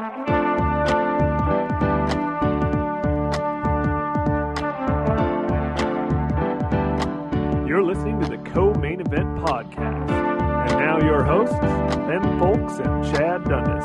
[0.00, 0.08] You're
[7.82, 10.10] listening to the Co Main Event Podcast.
[10.10, 11.54] And now your hosts,
[12.06, 13.84] Ben Fowlkes and Chad Dundas.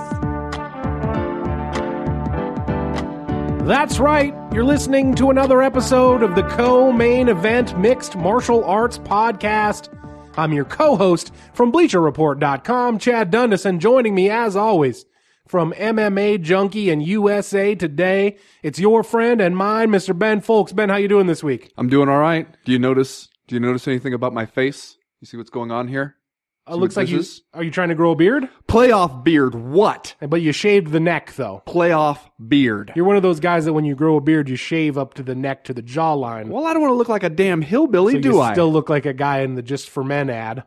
[3.67, 4.33] That's right.
[4.53, 9.89] You're listening to another episode of the Co Main Event Mixed Martial Arts Podcast.
[10.37, 15.05] I'm your co host from BleacherReport.com, Chad Dundas, and joining me as always
[15.47, 20.17] from MMA Junkie and USA Today, it's your friend and mine, Mr.
[20.17, 20.75] Ben Fowlkes.
[20.75, 21.71] Ben, how you doing this week?
[21.77, 22.47] I'm doing all right.
[22.65, 23.29] Do you notice?
[23.47, 24.97] Do you notice anything about my face?
[25.21, 26.15] You see what's going on here?
[26.67, 27.19] Uh, looks like you.
[27.19, 27.43] is?
[27.53, 28.49] Are you trying to grow a beard?
[28.67, 29.53] Playoff beard.
[29.53, 30.15] What?
[30.19, 31.61] But you shaved the neck, though.
[31.67, 32.17] Playoff
[32.47, 32.91] beard.
[32.95, 35.23] You're one of those guys that when you grow a beard, you shave up to
[35.23, 36.47] the neck to the jawline.
[36.49, 38.53] Well, I don't want to look like a damn hillbilly, so do I?
[38.53, 40.63] still look like a guy in the Just for Men ad.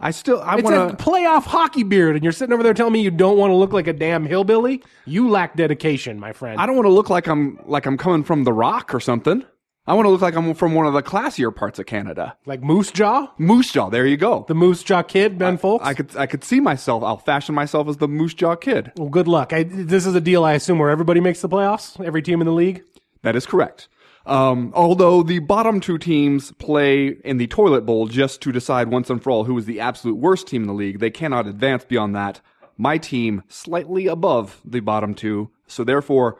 [0.00, 0.40] I still.
[0.40, 1.02] I want a to.
[1.02, 3.72] playoff hockey beard, and you're sitting over there telling me you don't want to look
[3.72, 4.82] like a damn hillbilly.
[5.04, 6.60] You lack dedication, my friend.
[6.60, 9.44] I don't want to look like I'm like I'm coming from the Rock or something.
[9.86, 12.36] I want to look like I'm from one of the classier parts of Canada.
[12.46, 13.88] like Moose Jaw, Moose Jaw.
[13.88, 14.44] There you go.
[14.46, 15.80] the Moose Jaw kid, Ben Fowlkes.
[15.82, 17.02] I could I could see myself.
[17.02, 18.92] I'll fashion myself as the Moose Jaw Kid.
[18.96, 19.52] well, good luck.
[19.52, 22.46] I, this is a deal, I assume, where everybody makes the playoffs, every team in
[22.46, 22.82] the league.
[23.22, 23.88] That is correct.
[24.30, 29.10] Um, although the bottom two teams play in the toilet bowl just to decide once
[29.10, 31.84] and for all who is the absolute worst team in the league, they cannot advance
[31.84, 32.40] beyond that.
[32.78, 36.38] My team slightly above the bottom two, so therefore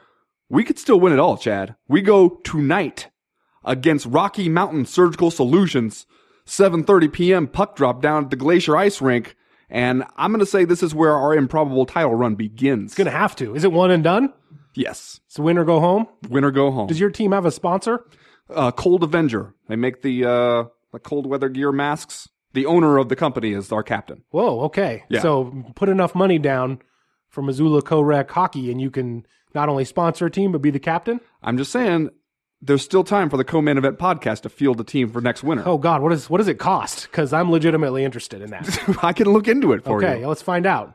[0.48, 1.74] we could still win it all, Chad.
[1.88, 3.10] We go tonight
[3.64, 6.06] against Rocky Mountain Surgical Solutions,
[6.46, 7.48] 7:30 p.m.
[7.48, 9.34] puck drop down at the Glacier Ice Rink,
[9.68, 12.92] and I'm going to say this is where our improbable title run begins.
[12.92, 13.56] It's Gonna have to.
[13.56, 14.32] Is it one and done?
[14.74, 16.06] Yes, It's win or go home.
[16.28, 16.86] win or go home.
[16.86, 18.04] Does your team have a sponsor?
[18.54, 19.54] uh, Cold Avenger.
[19.68, 22.28] They make the uh, the cold weather gear masks.
[22.52, 24.24] The owner of the company is our captain.
[24.30, 25.04] Whoa, okay.
[25.08, 25.20] Yeah.
[25.20, 26.82] So put enough money down
[27.28, 30.80] for Missoula Co-Rec Hockey, and you can not only sponsor a team but be the
[30.80, 31.20] captain.
[31.44, 32.10] I'm just saying,
[32.60, 35.62] there's still time for the co-main event podcast to field the team for next winter.
[35.64, 37.08] Oh God, what is what does it cost?
[37.08, 38.98] Because I'm legitimately interested in that.
[39.04, 40.12] I can look into it for Okay, you.
[40.16, 40.94] Okay, let's find out.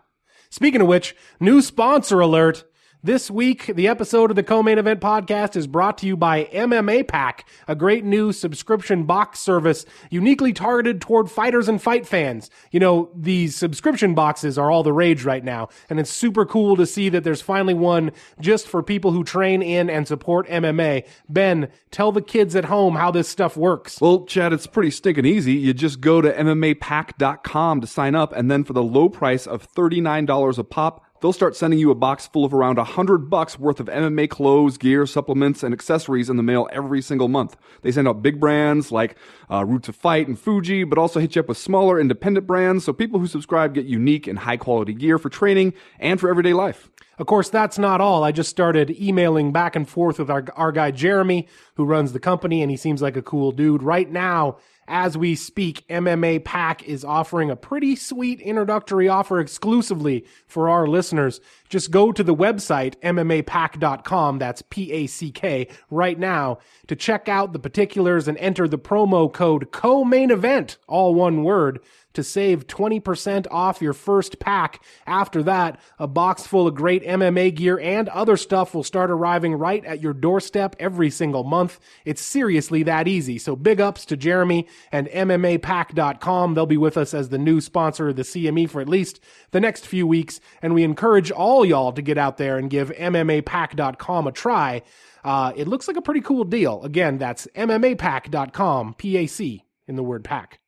[0.50, 2.66] Speaking of which, new sponsor alert.
[3.06, 7.08] This week, the episode of the Co-Main Event podcast is brought to you by MMA
[7.08, 12.50] Pack, a great new subscription box service uniquely targeted toward fighters and fight fans.
[12.72, 16.76] You know, these subscription boxes are all the rage right now, and it's super cool
[16.78, 21.06] to see that there's finally one just for people who train in and support MMA.
[21.30, 24.02] Ben, tell the kids at home how this stuff works.
[24.02, 25.54] Well, Chad, it's pretty stinking easy.
[25.54, 29.72] You just go to MMApack.com to sign up, and then for the low price of
[29.72, 33.80] $39 a pop, they'll start sending you a box full of around 100 bucks worth
[33.80, 37.56] of MMA clothes, gear, supplements, and accessories in the mail every single month.
[37.82, 39.16] They send out big brands like
[39.50, 42.86] uh, Roots of Fight and Fuji, but also hit you up with smaller independent brands
[42.86, 46.54] so people who subscribe get unique and high quality gear for training and for everyday
[46.54, 46.90] life.
[47.18, 48.24] Of course, that's not all.
[48.24, 52.20] I just started emailing back and forth with our, our guy Jeremy, who runs the
[52.20, 53.82] company, and he seems like a cool dude.
[53.82, 60.26] Right now, as we speak, MMA Pack is offering a pretty sweet introductory offer exclusively
[60.48, 61.42] for our listeners.
[61.70, 68.28] Just go to the website, MMApack.com, that's P-A-C-K, right now to check out the particulars
[68.28, 71.80] and enter the promo code co-main event, all one word,
[72.16, 74.84] to save 20% off your first pack.
[75.06, 79.54] After that, a box full of great MMA gear and other stuff will start arriving
[79.56, 81.80] right at your doorstep every single month.
[82.04, 83.38] It's seriously that easy.
[83.38, 86.54] So big ups to Jeremy and MMApack.com.
[86.54, 89.20] They'll be with us as the new sponsor of the CME for at least
[89.52, 90.40] the next few weeks.
[90.62, 94.82] And we encourage all y'all to get out there and give MMApack.com a try.
[95.24, 96.84] Uh, it looks like a pretty cool deal.
[96.84, 100.60] Again, that's MMApack.com, P-A-C in the word pack.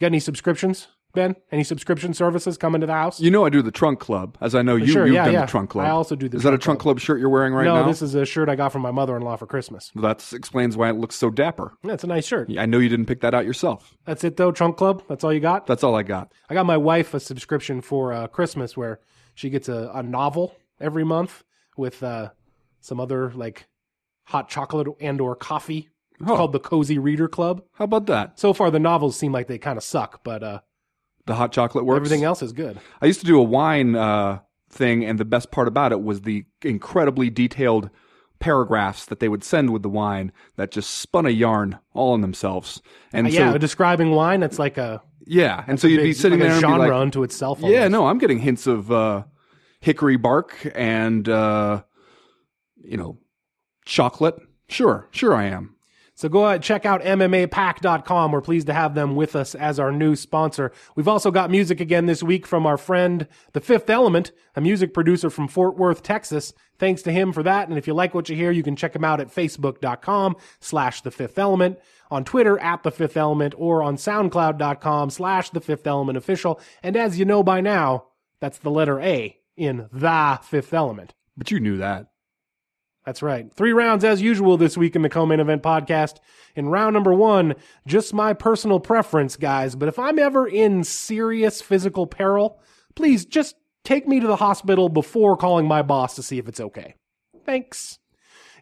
[0.00, 1.36] Got any subscriptions, Ben?
[1.50, 3.18] Any subscription services coming to the house?
[3.18, 5.32] You know I do the Trunk Club, as I know you, Sure, you've yeah, done
[5.34, 5.40] yeah.
[5.42, 5.86] the Trunk Club.
[5.86, 6.80] I also do the Is that a Trunk.
[6.80, 7.80] Club shirt you're wearing right no, now?
[7.82, 9.90] No, this is a shirt I got from my mother-in-law for Christmas.
[9.94, 11.72] That explains why it looks so dapper.
[11.82, 12.50] That's a nice shirt.
[12.58, 13.96] I know you didn't pick that out yourself.
[14.04, 15.02] That's it though, Trunk Club.
[15.08, 15.66] That's all you got.
[15.66, 16.32] That's all I got.
[16.50, 19.00] I got my wife a subscription for uh, Christmas where
[19.34, 21.42] she gets a, a novel every month
[21.78, 22.30] with uh,
[22.80, 23.66] some other like
[24.24, 25.88] hot chocolate and or coffee.
[26.20, 26.36] It's Oh.
[26.36, 27.62] called the Cozy Reader Club.
[27.74, 28.38] How about that?
[28.40, 30.60] So far, the novels seem like they kind of suck, but uh,
[31.26, 31.96] The hot chocolate works.
[31.96, 32.78] everything else is good.
[33.02, 34.40] I used to do a wine uh,
[34.70, 37.90] thing, and the best part about it was the incredibly detailed
[38.38, 42.20] paragraphs that they would send with the wine that just spun a yarn all in
[42.20, 42.82] themselves.
[43.12, 46.16] And Uh, yeah, so, describing wine, it's like a, yeah, and so you'd be big-
[46.16, 47.60] sitting like there be genre like, unto itself.
[47.62, 49.24] yeah, no, I'm getting hints of uh,
[49.80, 51.82] hickory bark and uh,
[52.82, 53.18] you know
[53.86, 54.36] chocolate.
[54.68, 55.75] Sure, sure, I am.
[56.16, 58.32] So go ahead, check out MMApack.com.
[58.32, 60.72] We're pleased to have them with us as our new sponsor.
[60.94, 64.94] We've also got music again this week from our friend, The Fifth Element, a music
[64.94, 66.54] producer from Fort Worth, Texas.
[66.78, 67.68] Thanks to him for that.
[67.68, 71.02] And if you like what you hear, you can check him out at facebook.com slash
[71.02, 71.78] The Fifth Element,
[72.10, 76.58] on Twitter at The Fifth Element, or on soundcloud.com slash The Fifth Element Official.
[76.82, 78.06] And as you know by now,
[78.40, 81.12] that's the letter A in The Fifth Element.
[81.36, 82.06] But you knew that.
[83.06, 83.50] That's right.
[83.54, 86.16] Three rounds as usual this week in the co-main event podcast.
[86.56, 87.54] In round number one,
[87.86, 89.76] just my personal preference, guys.
[89.76, 92.60] But if I'm ever in serious physical peril,
[92.96, 93.54] please just
[93.84, 96.96] take me to the hospital before calling my boss to see if it's okay.
[97.44, 98.00] Thanks.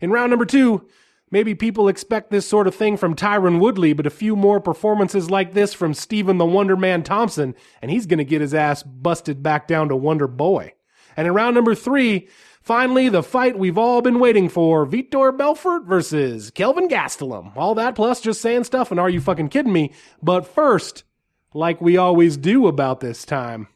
[0.02, 0.86] In round number two,
[1.30, 5.30] maybe people expect this sort of thing from Tyron Woodley, but a few more performances
[5.30, 9.42] like this from Stephen the Wonder Man Thompson, and he's to get his ass busted
[9.42, 10.74] back down to Wonder Boy.
[11.16, 12.28] And in round number three,
[12.64, 17.54] Finally, the fight we've all been waiting for Vitor Belfort versus Kelvin Gastelum.
[17.54, 19.92] All that plus just saying stuff, and are you fucking kidding me?
[20.22, 21.04] But first,
[21.52, 23.68] like we always do about this time,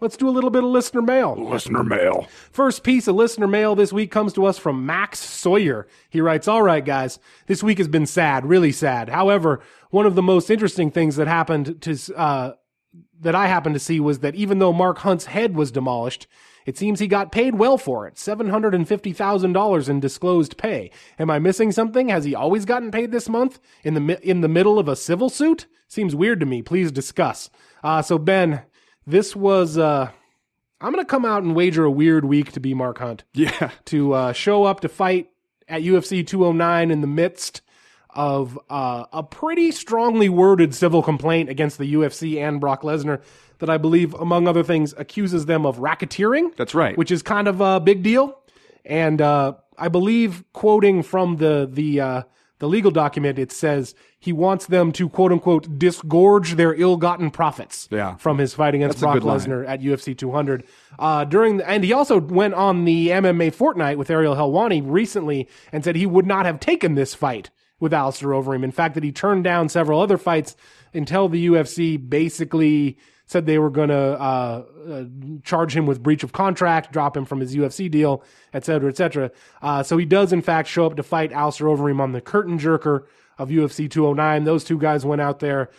[0.00, 1.36] let's do a little bit of listener mail.
[1.36, 2.26] Listener mail.
[2.50, 5.86] First piece of listener mail this week comes to us from Max Sawyer.
[6.10, 9.08] He writes, All right, guys, this week has been sad, really sad.
[9.08, 12.54] However, one of the most interesting things that happened to, uh,
[13.20, 16.26] that I happened to see was that even though Mark Hunt's head was demolished,
[16.66, 20.90] it seems he got paid well for it $750,000 in disclosed pay.
[21.18, 22.08] Am I missing something?
[22.08, 24.96] Has he always gotten paid this month in the, mi- in the middle of a
[24.96, 25.66] civil suit?
[25.88, 26.62] Seems weird to me.
[26.62, 27.48] Please discuss.
[27.82, 28.62] Uh, so, Ben,
[29.06, 29.78] this was.
[29.78, 30.10] Uh,
[30.80, 33.24] I'm going to come out and wager a weird week to be Mark Hunt.
[33.32, 33.70] Yeah.
[33.86, 35.30] To uh, show up to fight
[35.68, 37.62] at UFC 209 in the midst
[38.10, 43.22] of uh, a pretty strongly worded civil complaint against the UFC and Brock Lesnar
[43.58, 46.54] that I believe, among other things, accuses them of racketeering.
[46.56, 46.96] That's right.
[46.96, 48.38] Which is kind of a big deal.
[48.84, 52.22] And uh, I believe, quoting from the the uh,
[52.58, 57.86] the legal document, it says he wants them to quote unquote disgorge their ill-gotten profits
[57.90, 58.16] Yeah.
[58.16, 59.40] from his fight against That's Brock.
[59.40, 60.64] Lesnar at UFC 200.
[60.98, 65.48] Uh, during the, and he also went on the MMA Fortnight with Ariel Helwani recently
[65.70, 68.64] and said he would not have taken this fight with Alistair Overeem.
[68.64, 70.56] In fact, that he turned down several other fights
[70.94, 72.96] until the UFC basically
[73.26, 75.04] said they were going to uh, uh,
[75.42, 78.22] charge him with breach of contract, drop him from his UFC deal,
[78.54, 79.30] et cetera, et cetera.
[79.60, 82.58] Uh, so he does, in fact, show up to fight Alistair Overeem on the curtain
[82.58, 83.04] jerker
[83.36, 84.44] of UFC 209.
[84.44, 85.70] Those two guys went out there,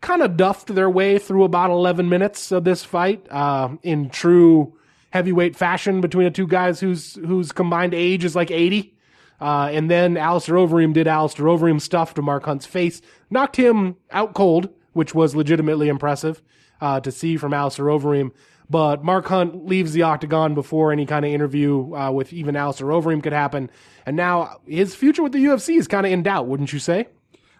[0.00, 4.74] kind of duffed their way through about 11 minutes of this fight uh, in true
[5.10, 8.94] heavyweight fashion between the two guys whose whose combined age is like 80.
[9.40, 13.96] Uh, and then Alistair Overeem did Alistair Overeem stuff to Mark Hunt's face, knocked him
[14.12, 16.40] out cold, which was legitimately impressive
[16.82, 18.32] uh, to see from Alistair Overeem.
[18.68, 22.88] But Mark Hunt leaves the octagon before any kind of interview uh, with even Alistair
[22.88, 23.70] Overeem could happen.
[24.04, 27.06] And now his future with the UFC is kind of in doubt, wouldn't you say?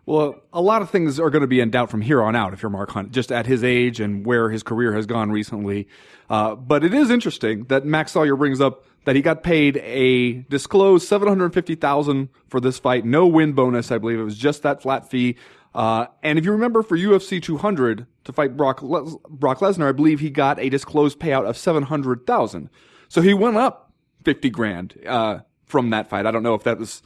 [0.05, 2.53] Well, a lot of things are going to be in doubt from here on out
[2.53, 5.87] if you're Mark Hunt, just at his age and where his career has gone recently.
[6.29, 10.43] Uh, but it is interesting that Max Sawyer brings up that he got paid a
[10.49, 13.93] disclosed seven hundred fifty thousand for this fight, no win bonus.
[13.93, 15.37] I believe it was just that flat fee.
[15.75, 19.93] Uh, and if you remember, for UFC 200 to fight Brock Les- Brock Lesnar, I
[19.93, 22.69] believe he got a disclosed payout of seven hundred thousand.
[23.09, 23.93] So he went up
[24.23, 26.27] fifty grand uh, from that fight.
[26.27, 27.03] I don't know if that was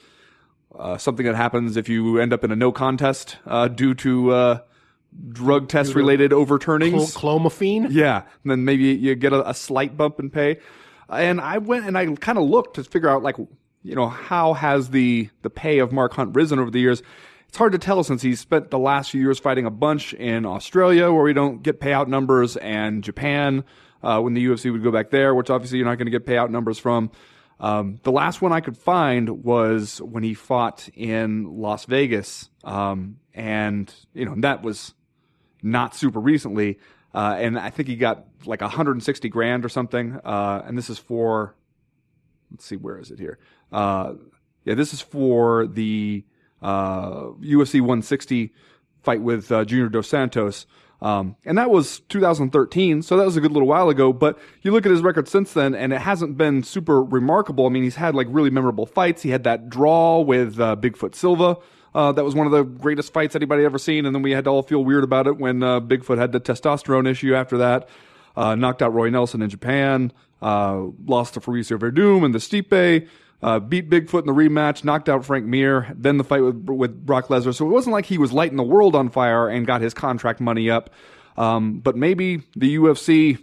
[0.77, 4.33] uh, something that happens if you end up in a no contest uh, due to
[4.33, 4.59] uh,
[5.29, 7.07] drug test related overturnings.
[7.07, 7.87] Cl- clomiphene?
[7.91, 10.59] Yeah, and then maybe you get a, a slight bump in pay.
[11.09, 13.37] And I went and I kind of looked to figure out like
[13.85, 17.03] you know how has the the pay of Mark Hunt risen over the years.
[17.49, 20.45] It's hard to tell since he's spent the last few years fighting a bunch in
[20.45, 23.65] Australia where we don't get payout numbers, and Japan
[24.03, 26.27] uh, when the UFC would go back there, which obviously you're not going to get
[26.27, 27.11] payout numbers from.
[27.59, 33.19] Um, the last one I could find was when he fought in Las Vegas, um,
[33.33, 34.93] and you know that was
[35.63, 36.79] not super recently,
[37.15, 40.21] uh, and I think he got like 160 grand or something.
[40.23, 41.57] Uh, and this is for,
[42.51, 43.39] let's see, where is it here?
[43.73, 44.15] Uh,
[44.65, 46.25] yeah, this is for the
[46.63, 48.53] uh, UFC 160
[49.03, 50.67] fight with uh, Junior Dos Santos.
[51.03, 54.13] Um, and that was 2013, so that was a good little while ago.
[54.13, 57.67] But you look at his record since then, and it hasn't been super remarkable.
[57.67, 59.23] I mean, he's had like really memorable fights.
[59.23, 61.59] He had that draw with uh, Bigfoot Silva.
[61.95, 64.05] Uh, that was one of the greatest fights anybody ever seen.
[64.05, 66.41] And then we had to all feel weird about it when uh, Bigfoot had the
[66.41, 67.89] testosterone issue after that.
[68.37, 70.13] Uh, knocked out Roy Nelson in Japan.
[70.43, 73.09] Uh, lost to Fabricio Werdum and the Stipe.
[73.43, 77.05] Uh, beat Bigfoot in the rematch, knocked out Frank Mir, then the fight with with
[77.05, 77.55] Brock Lesnar.
[77.55, 80.41] So it wasn't like he was lighting the world on fire and got his contract
[80.41, 80.91] money up.
[81.37, 83.39] Um, but maybe the UFC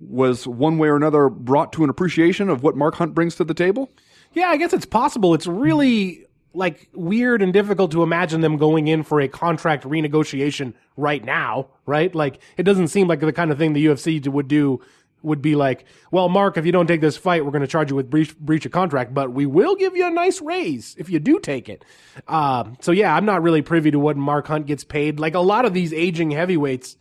[0.00, 3.44] was one way or another brought to an appreciation of what Mark Hunt brings to
[3.44, 3.90] the table.
[4.32, 5.34] Yeah, I guess it's possible.
[5.34, 10.74] It's really like weird and difficult to imagine them going in for a contract renegotiation
[10.96, 12.14] right now, right?
[12.14, 14.80] Like it doesn't seem like the kind of thing the UFC would do
[15.24, 17.90] would be like, well, Mark, if you don't take this fight, we're going to charge
[17.90, 21.08] you with breach, breach of contract, but we will give you a nice raise if
[21.08, 21.84] you do take it.
[22.28, 25.18] Uh, so yeah, I'm not really privy to what Mark Hunt gets paid.
[25.18, 26.96] Like a lot of these aging heavyweights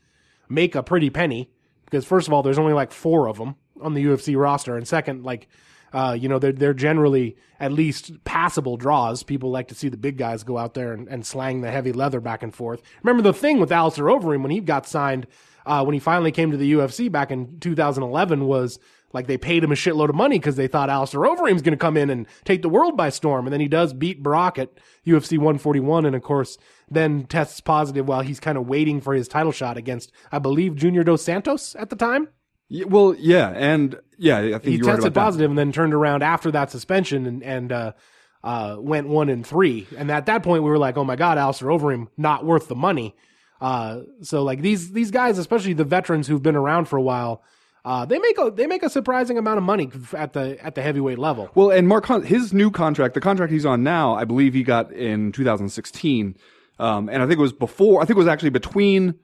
[0.50, 1.50] make a pretty penny
[1.86, 4.88] because first of all, there's only like four of them on the UFC roster, and
[4.88, 5.48] second, like
[5.94, 9.22] uh, you know, they're they're generally at least passable draws.
[9.22, 11.92] People like to see the big guys go out there and, and slang the heavy
[11.92, 12.82] leather back and forth.
[13.04, 15.28] Remember the thing with Alistair Overeem when he got signed,
[15.66, 18.80] uh, when he finally came to the UFC back in 2011 was
[19.14, 21.78] like they paid him a shitload of money because they thought Alistair Overeem's going to
[21.78, 24.70] come in and take the world by storm, and then he does beat Brock at
[25.06, 26.58] UFC 141, and of course
[26.90, 30.76] then tests positive while he's kind of waiting for his title shot against, I believe,
[30.76, 32.28] Junior Dos Santos at the time.
[32.70, 35.94] Yeah, well, yeah, and yeah, I think he you're right tested positive and then turned
[35.94, 37.92] around after that suspension and and uh,
[38.44, 39.88] uh, went one and three.
[39.98, 42.76] And at that point, we were like, oh my god, Alistair Overeem not worth the
[42.76, 43.16] money.
[43.64, 47.42] Uh, so like these these guys, especially the veterans who've been around for a while,
[47.86, 50.82] uh, they make a they make a surprising amount of money at the at the
[50.82, 51.50] heavyweight level.
[51.56, 54.64] Well, and Mark Hunt, his new contract, the contract he's on now, I believe he
[54.64, 56.36] got in 2016.
[56.80, 59.16] Um, and I think it was before, I think it was actually between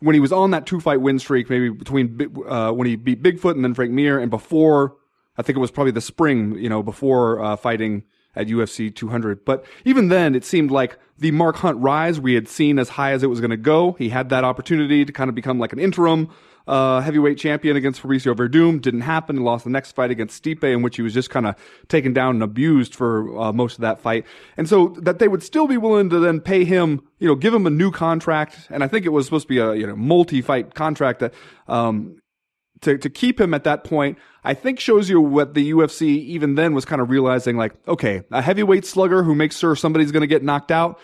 [0.00, 3.22] when he was on that two fight win streak, maybe between, uh, when he beat
[3.22, 4.96] Bigfoot and then Frank Mir and before,
[5.36, 8.04] I think it was probably the spring, you know, before, uh, fighting
[8.36, 9.44] at UFC 200.
[9.44, 13.12] But even then, it seemed like the Mark Hunt rise we had seen as high
[13.12, 13.92] as it was going to go.
[13.92, 16.30] He had that opportunity to kind of become like an interim,
[16.66, 18.80] uh, heavyweight champion against Fabricio Werdum.
[18.80, 19.36] Didn't happen.
[19.36, 21.56] He lost the next fight against Stipe, in which he was just kind of
[21.88, 24.24] taken down and abused for uh, most of that fight.
[24.56, 27.52] And so that they would still be willing to then pay him, you know, give
[27.52, 28.68] him a new contract.
[28.70, 31.34] And I think it was supposed to be a you know multi-fight contract that
[31.66, 32.19] um,
[32.82, 36.54] to, to keep him at that point, I think shows you what the UFC even
[36.54, 40.22] then was kind of realizing like, okay, a heavyweight slugger who makes sure somebody's going
[40.22, 40.98] to get knocked out,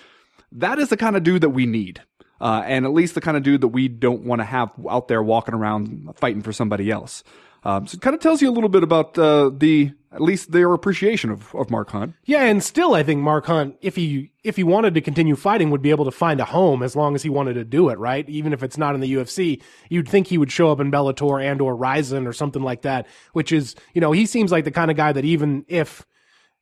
[0.52, 2.02] that is the kind of dude that we need.
[2.40, 5.08] Uh, and at least the kind of dude that we don't want to have out
[5.08, 7.24] there walking around fighting for somebody else.
[7.64, 10.50] Um, so it kind of tells you a little bit about uh, the at least
[10.50, 12.14] their appreciation of, of Mark Hunt.
[12.24, 15.70] Yeah, and still, I think Mark Hunt, if he if he wanted to continue fighting,
[15.70, 17.98] would be able to find a home as long as he wanted to do it.
[17.98, 20.90] Right, even if it's not in the UFC, you'd think he would show up in
[20.90, 23.06] Bellator and or Rizin or something like that.
[23.34, 26.06] Which is, you know, he seems like the kind of guy that even if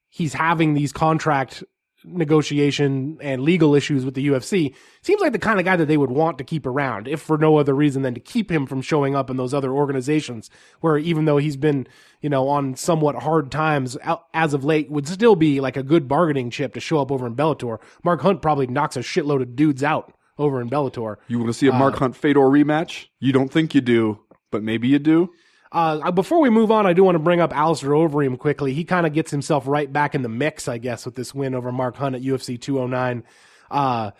[0.09, 1.63] he's having these contract
[2.05, 5.97] negotiation and legal issues with the UFC, seems like the kind of guy that they
[5.97, 8.83] would want to keep around, if for no other reason than to keep him from
[8.83, 11.87] showing up in those other organizations where even though he's been,
[12.21, 13.97] you know, on somewhat hard times
[14.33, 17.27] as of late, would still be like a good bargaining chip to show up over
[17.27, 17.79] in Bellator.
[18.03, 21.17] Mark Hunt probably knocks a shitload of dudes out over in Bellator.
[21.29, 23.07] You want to see a Mark uh, Hunt Fedor rematch?
[23.21, 24.21] You don't think you do,
[24.51, 25.31] but maybe you do.
[25.75, 28.73] Uh, before we move on, I do want to bring up Alistair Overeem quickly.
[28.73, 31.53] He kind of gets himself right back in the mix, I guess, with this win
[31.53, 33.25] over Mark Hunt at UFC 209.
[33.73, 34.13] Uh,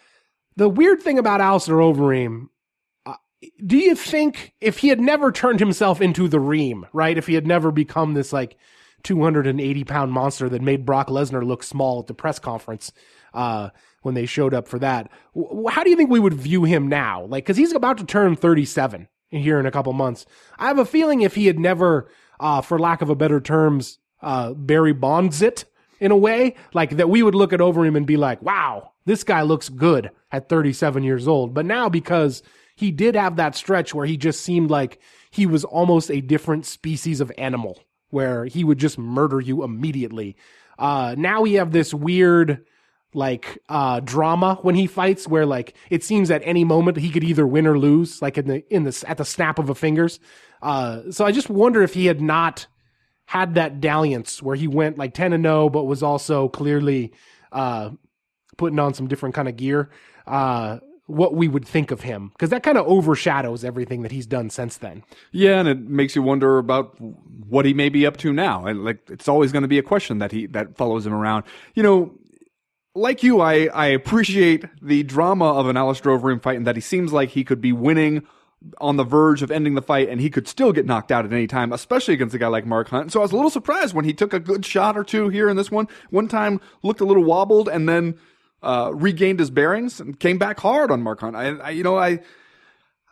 [0.57, 2.49] the weird thing about Alistair Overeem,
[3.07, 3.15] uh,
[3.65, 7.17] do you think if he had never turned himself into the Reem, right?
[7.17, 8.57] If he had never become this like
[9.05, 12.91] 280 pound monster that made Brock Lesnar look small at the press conference,
[13.33, 13.71] uh,
[14.03, 15.09] when they showed up for that,
[15.71, 17.27] how do you think we would view him now?
[17.27, 20.27] Like, cause he's about to turn 37 here in a couple months.
[20.59, 22.09] I have a feeling if he had never,
[22.41, 25.65] uh, for lack of a better terms, uh, Barry Bonds it
[26.01, 29.25] in a way, like that we would look at Overeem and be like, wow, this
[29.25, 31.55] guy looks good at 37 years old.
[31.55, 32.43] But now because
[32.77, 35.01] he did have that stretch where he just seemed like
[35.31, 40.37] he was almost a different species of animal where he would just murder you immediately.
[40.79, 42.65] Uh, now we have this weird,
[43.15, 47.25] like uh drama when he fights where like it seems at any moment he could
[47.25, 50.19] either win or lose like in the in the at the snap of a fingers
[50.63, 52.67] uh so i just wonder if he had not
[53.27, 57.13] had that dalliance where he went like 10 and 0 but was also clearly
[57.53, 57.91] uh
[58.57, 59.91] putting on some different kind of gear
[60.27, 64.27] uh what we would think of him because that kind of overshadows everything that he's
[64.27, 65.03] done since then
[65.33, 66.97] Yeah, and it makes you wonder about
[67.47, 68.65] what he may be up to now.
[68.65, 71.45] And like, it's always going to be a question that he that follows him around.
[71.75, 72.15] You know,
[72.95, 76.81] like you, I I appreciate the drama of an Alistair Overeem fight, and that he
[76.81, 78.27] seems like he could be winning
[78.79, 81.33] on the verge of ending the fight, and he could still get knocked out at
[81.33, 83.13] any time, especially against a guy like Mark Hunt.
[83.13, 85.49] So I was a little surprised when he took a good shot or two here
[85.49, 85.89] in this one.
[86.11, 88.15] One time looked a little wobbled, and then
[88.63, 91.37] uh, regained his bearings and came back hard on Mark Hunt.
[91.37, 92.21] I, I you know I.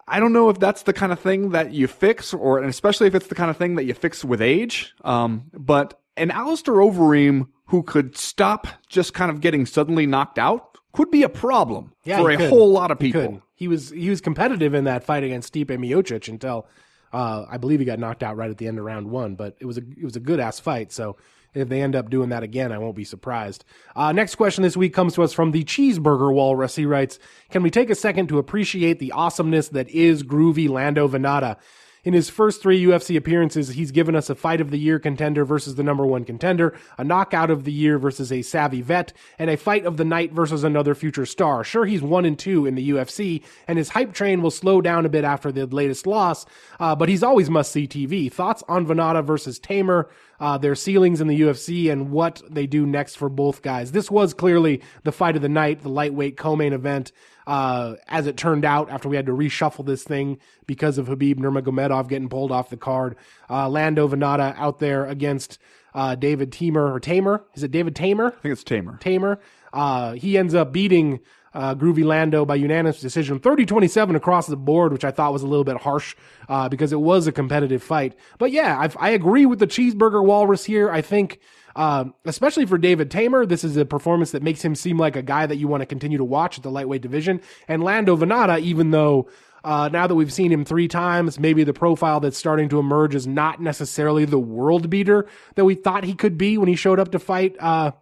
[0.08, 3.06] I don't know if that's the kind of thing that you fix, or and especially
[3.06, 4.92] if it's the kind of thing that you fix with age.
[5.04, 10.78] Um, but an Alistair Overeem who could stop just kind of getting suddenly knocked out
[10.92, 12.50] could be a problem for a could.
[12.50, 13.22] whole lot of people.
[13.22, 13.42] could.
[13.54, 16.66] He was he was competitive in that fight against Stipe Miocic until
[17.12, 19.34] uh, I believe he got knocked out right at the end of round one.
[19.34, 20.92] But it was a it was a good ass fight.
[20.92, 21.16] So
[21.54, 23.64] if they end up doing that again, I won't be surprised.
[23.94, 26.76] Uh, next question this week comes to us from the Cheeseburger Walrus.
[26.76, 27.18] He writes,
[27.50, 31.56] Can we take a second to appreciate the awesomeness that is groovy Lando Vannata?
[32.04, 35.44] In his first three UFC appearances, he's given us a fight of the year contender
[35.44, 39.48] versus the number one contender, a knockout of the year versus a savvy vet, and
[39.48, 41.62] a fight of the night versus another future star.
[41.62, 45.06] Sure, he's one and two in the UFC, and his hype train will slow down
[45.06, 46.44] a bit after the latest loss,
[46.80, 48.32] uh, but he's always must see TV.
[48.32, 52.84] Thoughts on Vannata versus Tamer, uh, their ceilings in the UFC, and what they do
[52.84, 53.92] next for both guys.
[53.92, 57.12] This was clearly the fight of the night, the lightweight co-main event.
[57.46, 61.36] Uh, as it turned out, after we had to reshuffle this thing because of Khabib
[61.36, 63.16] Nurmagomedov getting pulled off the card,
[63.50, 65.58] uh, Lando Vannata out there against
[65.94, 67.44] uh, David Teymur or Tamer.
[67.54, 68.26] Is it David Tamer?
[68.26, 68.96] I think it's Tamer.
[68.98, 69.40] Tamer.
[69.72, 71.20] Uh, he ends up beating
[71.54, 75.46] uh, Groovy Lando by unanimous decision, 30-27 across the board, which I thought was a
[75.46, 76.14] little bit harsh
[76.48, 78.14] uh, because it was a competitive fight.
[78.38, 80.90] But yeah, I've, I agree with the cheeseburger walrus here.
[80.90, 81.40] I think.
[81.74, 85.22] Uh, especially for David Tamer, this is a performance that makes him seem like a
[85.22, 87.40] guy that you want to continue to watch at the lightweight division.
[87.68, 89.28] And Lando Vannata, even though
[89.64, 93.14] uh, now that we've seen him three times, maybe the profile that's starting to emerge
[93.14, 96.98] is not necessarily the world beater that we thought he could be when he showed
[96.98, 97.92] up to fight uh,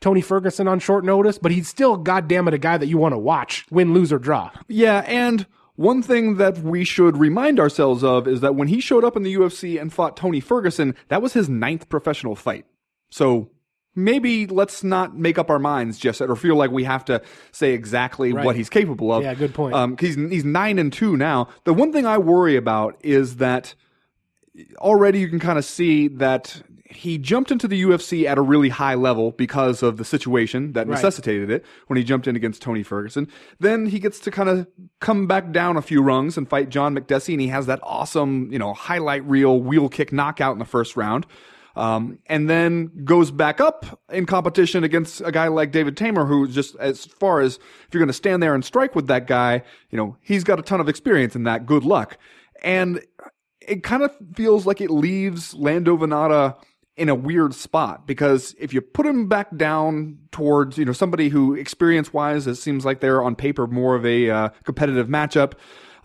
[0.00, 3.14] Tony Ferguson on short notice, but he's still, goddamn it, a guy that you want
[3.14, 4.50] to watch, win, lose, or draw.
[4.68, 9.04] Yeah, and one thing that we should remind ourselves of is that when he showed
[9.04, 12.66] up in the UFC and fought Tony Ferguson, that was his ninth professional fight.
[13.16, 13.48] So
[13.94, 17.72] maybe let's not make up our minds just or feel like we have to say
[17.72, 18.44] exactly Right.
[18.44, 19.22] what he's capable of.
[19.22, 19.74] Yeah, good point.
[19.74, 21.48] Um, he's he's nine and two now.
[21.64, 23.74] The one thing I worry about is that
[24.78, 28.68] already you can kind of see that he jumped into the UFC at a really
[28.68, 30.94] high level because of the situation that Right.
[30.94, 33.28] necessitated it when he jumped in against Tony Ferguson.
[33.60, 34.66] Then he gets to kind of
[35.00, 38.50] come back down a few rungs and fight John Makdessi, and he has that awesome,
[38.52, 41.26] you know, highlight reel wheel kick knockout in the first round.
[41.76, 46.48] Um, and then goes back up in competition against a guy like David Tamer, who
[46.48, 49.62] just as far as if you're going to stand there and strike with that guy,
[49.90, 51.66] you know, he's got a ton of experience in that.
[51.66, 52.16] Good luck.
[52.62, 53.02] And
[53.60, 56.56] it kind of feels like it leaves Lando Vannata
[56.96, 61.28] in a weird spot because if you put him back down towards, you know, somebody
[61.28, 65.52] who experience wise, it seems like they're on paper more of a uh, competitive matchup.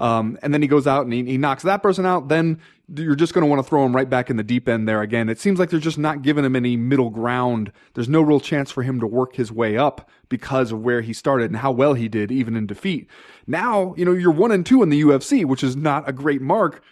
[0.02, 2.28] Um, and then he goes out and he, he knocks that person out.
[2.28, 2.60] Then
[2.96, 5.02] you're just going to want to throw him right back in the deep end there
[5.02, 5.30] again.
[5.30, 7.72] It seems like they're just not giving him any middle ground.
[7.94, 11.14] There's no real chance for him to work his way up because of where he
[11.14, 13.10] started and how well he did even in defeat.
[13.48, 16.42] Now, you know, you're one and two in the UFC, which is not a great
[16.42, 16.84] mark.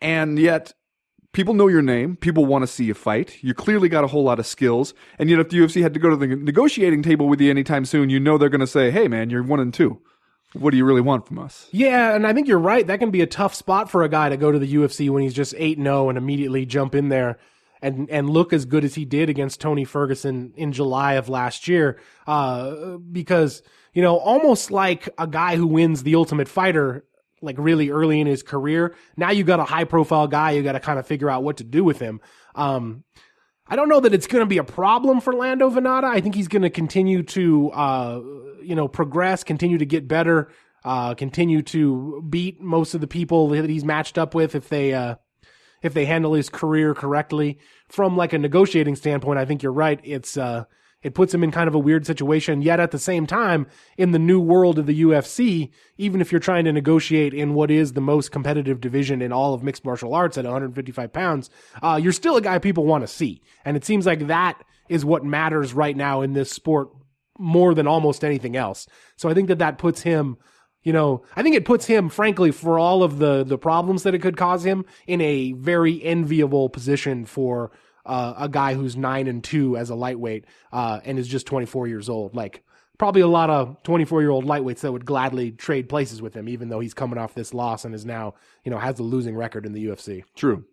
[0.00, 0.74] And yet
[1.32, 2.16] people know your name.
[2.16, 3.42] People want to see you fight.
[3.42, 4.94] You clearly got a whole lot of skills.
[5.18, 7.84] And yet if the UFC had to go to the negotiating table with you anytime
[7.84, 10.00] soon, you know they're going to say, Hey man, you're one and two.
[10.58, 11.68] What do you really want from us?
[11.70, 12.86] Yeah, and I think you're right.
[12.86, 15.22] That can be a tough spot for a guy to go to the UFC when
[15.22, 17.38] he's just 8 0 and immediately jump in there
[17.80, 21.68] and, and look as good as he did against Tony Ferguson in July of last
[21.68, 22.00] year.
[22.26, 27.04] Uh, because, you know, almost like a guy who wins the Ultimate Fighter
[27.40, 28.94] like really early in his career.
[29.16, 30.52] Now you got a high profile guy.
[30.52, 32.20] You got to kind of figure out what to do with him.
[32.54, 33.04] Um,
[33.68, 36.04] I don't know that it's going to be a problem for Lando Vannata.
[36.04, 38.20] I think he's going to continue to, uh,
[38.62, 40.50] you know, progress, continue to get better,
[40.84, 44.94] uh, continue to beat most of the people that he's matched up with if they,
[44.94, 45.16] uh,
[45.82, 47.58] if they handle his career correctly.
[47.88, 50.00] From like a negotiating standpoint, I think you're right.
[50.02, 50.64] It's, uh,
[51.02, 52.62] it puts him in kind of a weird situation.
[52.62, 56.40] Yet at the same time, in the new world of the UFC, even if you're
[56.40, 60.14] trying to negotiate in what is the most competitive division in all of mixed martial
[60.14, 61.50] arts at 155 pounds,
[61.82, 63.40] uh, you're still a guy people want to see.
[63.64, 66.88] And it seems like that is what matters right now in this sport
[67.38, 68.86] more than almost anything else.
[69.16, 70.36] So I think that that puts him,
[70.82, 74.14] you know, I think it puts him, frankly, for all of the the problems that
[74.14, 77.70] it could cause him, in a very enviable position for
[78.08, 81.86] uh, a guy who's nine and two as a lightweight uh, and is just 24
[81.86, 82.34] years old.
[82.34, 82.64] Like
[82.98, 86.48] probably a lot of 24 year old lightweights that would gladly trade places with him,
[86.48, 89.36] even though he's coming off this loss and is now, you know, has the losing
[89.36, 90.24] record in the UFC.
[90.34, 90.64] True.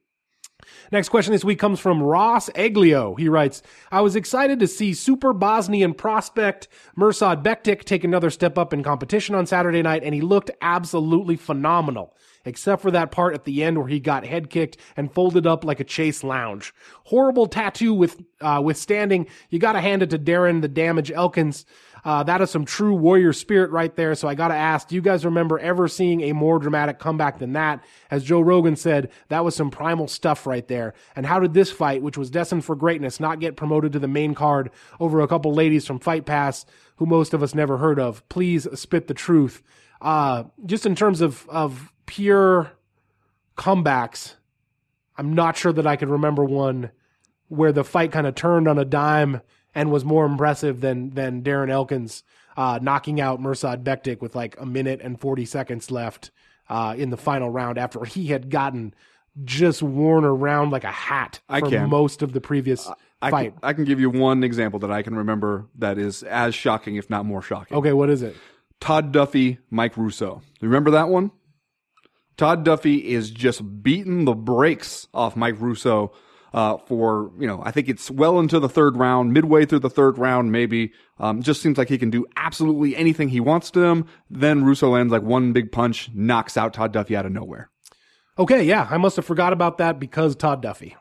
[0.91, 3.19] Next question this week comes from Ross Eglio.
[3.19, 6.67] He writes, I was excited to see super Bosnian prospect
[6.97, 11.35] Mirsad Bektic take another step up in competition on Saturday night, and he looked absolutely
[11.35, 12.15] phenomenal.
[12.45, 15.65] Except for that part at the end where he got head kicked and folded up
[15.65, 16.73] like a chase lounge.
[17.05, 19.27] Horrible tattoo with uh, withstanding.
[19.49, 21.65] You gotta hand it to Darren the Damage Elkins.
[22.05, 24.13] Uh, that is some true warrior spirit right there.
[24.13, 27.39] So I got to ask, do you guys remember ever seeing a more dramatic comeback
[27.39, 27.83] than that?
[28.11, 30.93] As Joe Rogan said, that was some primal stuff right there.
[31.15, 34.07] And how did this fight, which was destined for greatness, not get promoted to the
[34.07, 37.99] main card over a couple ladies from Fight Pass who most of us never heard
[37.99, 38.27] of?
[38.29, 39.63] Please spit the truth.
[39.99, 42.71] Uh, just in terms of, of pure
[43.57, 44.33] comebacks,
[45.17, 46.91] I'm not sure that I could remember one
[47.47, 49.41] where the fight kind of turned on a dime
[49.73, 52.23] and was more impressive than than Darren Elkins
[52.57, 56.31] uh, knocking out Mirsad Bektic with like a minute and 40 seconds left
[56.69, 58.93] uh, in the final round after he had gotten
[59.43, 61.89] just worn around like a hat I for can.
[61.89, 62.89] most of the previous
[63.21, 63.51] I fight.
[63.51, 66.95] can, I can give you one example that I can remember that is as shocking,
[66.95, 67.77] if not more shocking.
[67.77, 68.35] Okay, what is it?
[68.79, 70.41] Todd Duffy, Mike Russow.
[70.61, 71.31] You remember that one?
[72.37, 76.11] Todd Duffy is just beating the brakes off Mike Russow
[76.53, 79.89] uh, for, you know, I think it's well into the third round, midway through the
[79.89, 80.93] third round, maybe.
[81.19, 84.05] Um, just seems like he can do absolutely anything he wants to him.
[84.29, 87.69] Then Russow lands like one big punch, knocks out Todd Duffy out of nowhere.
[88.37, 90.95] Okay, yeah, I must have forgot about that because Todd Duffy.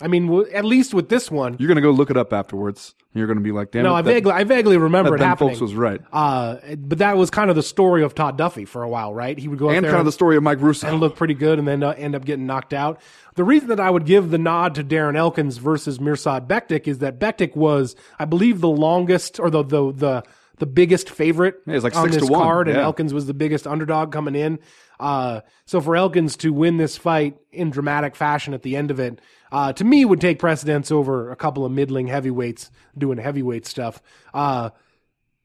[0.00, 2.32] I mean, w- at least with this one, You're going to go look it up
[2.32, 2.94] afterwards.
[3.14, 3.98] You're going to be like, damn no, it.
[3.98, 5.54] I that- vaguely, I vaguely remember that it Ben happening.
[5.54, 6.00] Fowlkes was right.
[6.12, 9.38] Uh, but that was kind of the story of Todd Duffy for a while, right?
[9.38, 10.88] He would go up And kind of the story of Mike Russow.
[10.88, 13.00] and look pretty good and then uh, end up getting knocked out.
[13.36, 16.98] The reason that I would give the nod to Darren Elkins versus Mirsad Bektic is
[16.98, 20.22] that Bektic was, I believe, the longest or the the the,
[20.58, 22.76] the biggest favorite Yeah, like on six this to one, card, and.
[22.78, 24.58] Elkins was the biggest underdog coming in.
[25.00, 29.00] Uh, so for Elkins to win this fight in dramatic fashion at the end of
[29.00, 29.20] it,
[29.54, 34.02] uh, to me would take precedence over a couple of middling heavyweights doing heavyweight stuff.
[34.34, 34.70] Uh,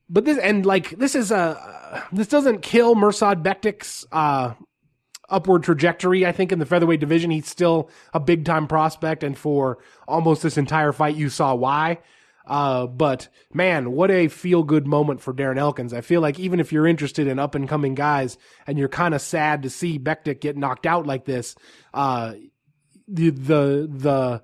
[0.09, 4.55] but this and like this is a this doesn't kill Mirsad Bektic's uh
[5.29, 6.25] upward trajectory.
[6.25, 10.41] I think in the featherweight division, he's still a big time prospect, and for almost
[10.41, 11.99] this entire fight, you saw why.
[12.47, 15.93] Uh, but man, what a feel good moment for Darren Elkins.
[15.93, 19.13] I feel like even if you're interested in up and coming guys and you're kind
[19.13, 21.53] of sad to see Bektic get knocked out like this,
[21.93, 22.33] uh,
[23.09, 24.41] the, the, the,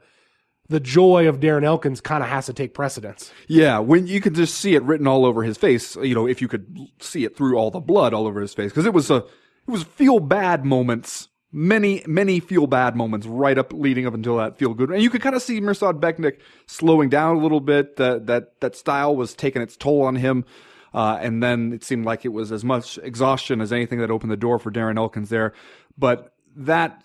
[0.67, 3.31] the joy of Darren Elkins kind of has to take precedence.
[3.47, 6.41] Yeah, when you could just see it written all over his face, you know, if
[6.41, 9.11] you could see it through all the blood all over his face, because it was
[9.11, 14.13] a, it was feel bad moments, many, many feel bad moments right up leading up
[14.15, 17.39] until that feel good, and you could kind of see Mirsad Bektic slowing down a
[17.39, 17.97] little bit.
[17.97, 20.45] That that that style was taking its toll on him,
[20.93, 24.31] uh, and then it seemed like it was as much exhaustion as anything that opened
[24.31, 25.53] the door for Darren Elkins there.
[25.97, 27.03] But that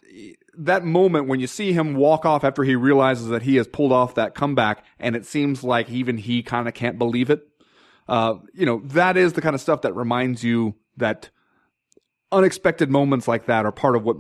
[0.61, 3.93] that moment when you see him walk off after he realizes that he has pulled
[3.93, 7.47] off that comeback, and it seems like even he kind of can't believe it.
[8.09, 11.31] Uh, you know, that is the kind of stuff that reminds you that
[12.33, 14.17] unexpected moments like that are part of what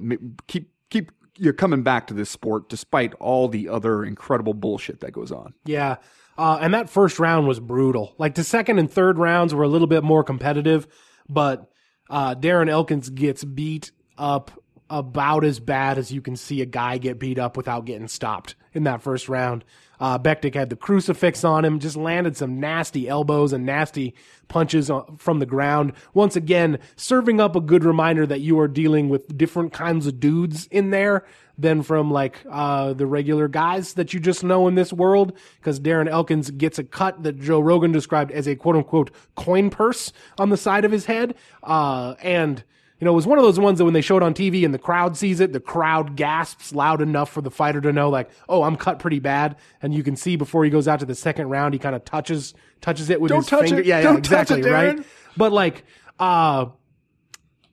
[0.46, 5.12] keep keep you coming back to this sport despite all the other incredible bullshit that
[5.12, 5.54] goes on.
[5.64, 5.96] Yeah.
[6.36, 8.14] Uh, and that first round was brutal.
[8.18, 10.86] Like the second and third rounds were a little bit more competitive,
[11.28, 11.70] but
[12.08, 14.50] uh, Darren Elkins gets beat up
[14.90, 18.56] about as bad as you can see a guy get beat up without getting stopped
[18.74, 19.64] in that first round.
[20.00, 24.14] Uh, Bektic had the crucifix on him, just landed some nasty elbows and nasty
[24.48, 25.92] punches from the ground.
[26.14, 30.18] Once again, serving up a good reminder that you are dealing with different kinds of
[30.18, 31.26] dudes in there
[31.58, 35.36] than from like uh, the regular guys that you just know in this world.
[35.58, 39.68] Because Darren Elkins gets a cut that Joe Rogan described as a quote unquote coin
[39.68, 41.34] purse on the side of his head.
[41.62, 42.64] Uh, and,
[43.00, 44.64] you know, it was one of those ones that when they show it on TV
[44.64, 48.10] and the crowd sees it, the crowd gasps loud enough for the fighter to know,
[48.10, 49.56] like, oh, I'm cut pretty bad.
[49.80, 52.04] And you can see before he goes out to the second round, he kind of
[52.04, 53.80] touches touches it with Don't his touch finger.
[53.80, 53.86] it.
[53.86, 54.98] Yeah, yeah, Don't touch exactly, it, right?
[55.36, 55.84] But like,
[56.18, 56.66] uh,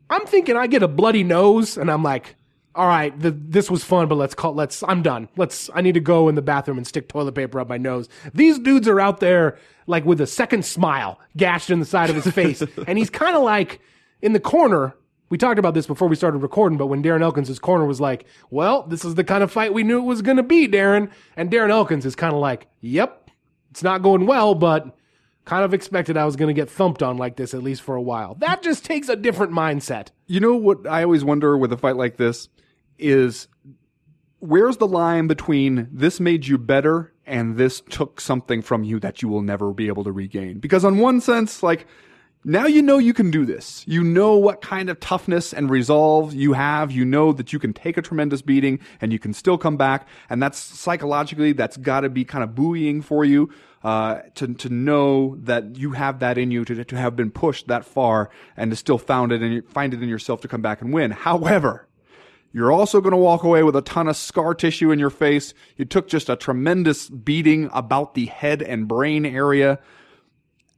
[0.10, 2.36] I'm thinking I get a bloody nose, and I'm like,
[2.74, 4.54] all right, the, this was fun, but let's call.
[4.54, 4.84] Let's.
[4.84, 5.28] I'm done.
[5.36, 5.70] Let's.
[5.74, 8.08] I need to go in the bathroom and stick toilet paper up my nose.
[8.34, 12.16] These dudes are out there like with a second smile gashed in the side of
[12.16, 13.82] his face, and he's kind of like
[14.22, 14.96] in the corner.
[15.30, 18.26] We talked about this before we started recording, but when Darren Elkins' corner was like,
[18.50, 21.10] "Well, this is the kind of fight we knew it was going to be, Darren,"
[21.36, 23.30] and Darren Elkins is kind of like, "Yep,
[23.72, 24.96] it's not going well, but."
[25.46, 27.96] Kind of expected I was going to get thumped on like this at least for
[27.96, 28.36] a while.
[28.36, 30.10] That just takes a different mindset.
[30.26, 32.50] You know what I always wonder with a fight like this
[33.00, 33.48] is
[34.40, 39.22] where's the line between this made you better and this took something from you that
[39.22, 40.60] you will never be able to regain?
[40.60, 41.88] Because on one sense, like
[42.48, 43.84] now you know you can do this.
[43.86, 46.94] You know what kind of toughness and resolve you have.
[46.94, 50.08] You know that you can take a tremendous beating and you can still come back.
[50.30, 53.50] And that's psychologically, that's got to be kind of buoying for you.
[53.84, 57.68] Uh, to to know that you have that in you to to have been pushed
[57.68, 60.82] that far and to still found it and find it in yourself to come back
[60.82, 61.12] and win.
[61.12, 61.88] However,
[62.54, 65.54] you're also going to walk away with a ton of scar tissue in your face.
[65.76, 69.80] You took just a tremendous beating about the head and brain area.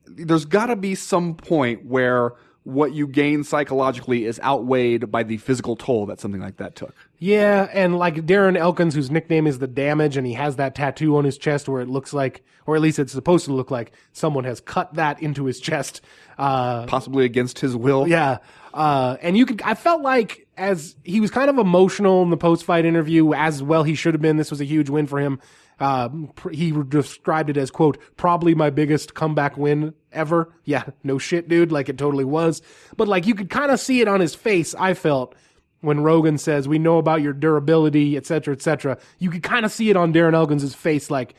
[0.09, 5.37] There's got to be some point where what you gain psychologically is outweighed by the
[5.37, 6.93] physical toll that something like that took.
[7.17, 11.17] Yeah, and like Darren Elkins, whose nickname is the Damage, and he has that tattoo
[11.17, 13.91] on his chest where it looks like, or at least it's supposed to look like,
[14.13, 16.01] someone has cut that into his chest.
[16.37, 18.07] Uh, Possibly against his will.
[18.07, 18.37] yeah.
[18.73, 22.37] Uh, and you could, I felt like as he was kind of emotional in the
[22.37, 24.37] post fight interview, as well he should have been.
[24.37, 25.39] This was a huge win for him.
[26.35, 30.53] Pr- he described it as quote, probably my biggest comeback win ever.
[30.65, 31.71] Yeah, no shit, dude.
[31.71, 32.61] Like it totally was.
[32.97, 34.75] But like you could kind of see it on his face.
[34.75, 35.35] I felt
[35.81, 38.97] when Rogan says, we know about your durability, et cetera, et cetera.
[39.19, 41.09] You could kind of see it on Darren Elkins' face.
[41.09, 41.35] Like,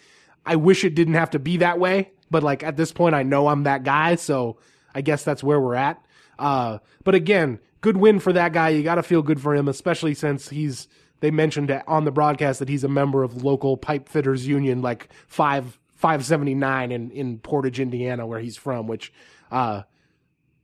[0.46, 2.10] I wish it didn't have to be that way.
[2.30, 4.14] But like at this point, I know I'm that guy.
[4.14, 4.56] So
[4.94, 6.02] I guess that's where we're at.
[6.38, 8.70] Uh, but again, good win for that guy.
[8.70, 10.88] You got to feel good for him, especially since he's,
[11.20, 15.08] they mentioned on the broadcast that he's a member of local pipe fitters union, like
[15.26, 19.12] five, 579 in, in Portage, Indiana, where he's from, which,
[19.50, 19.82] uh,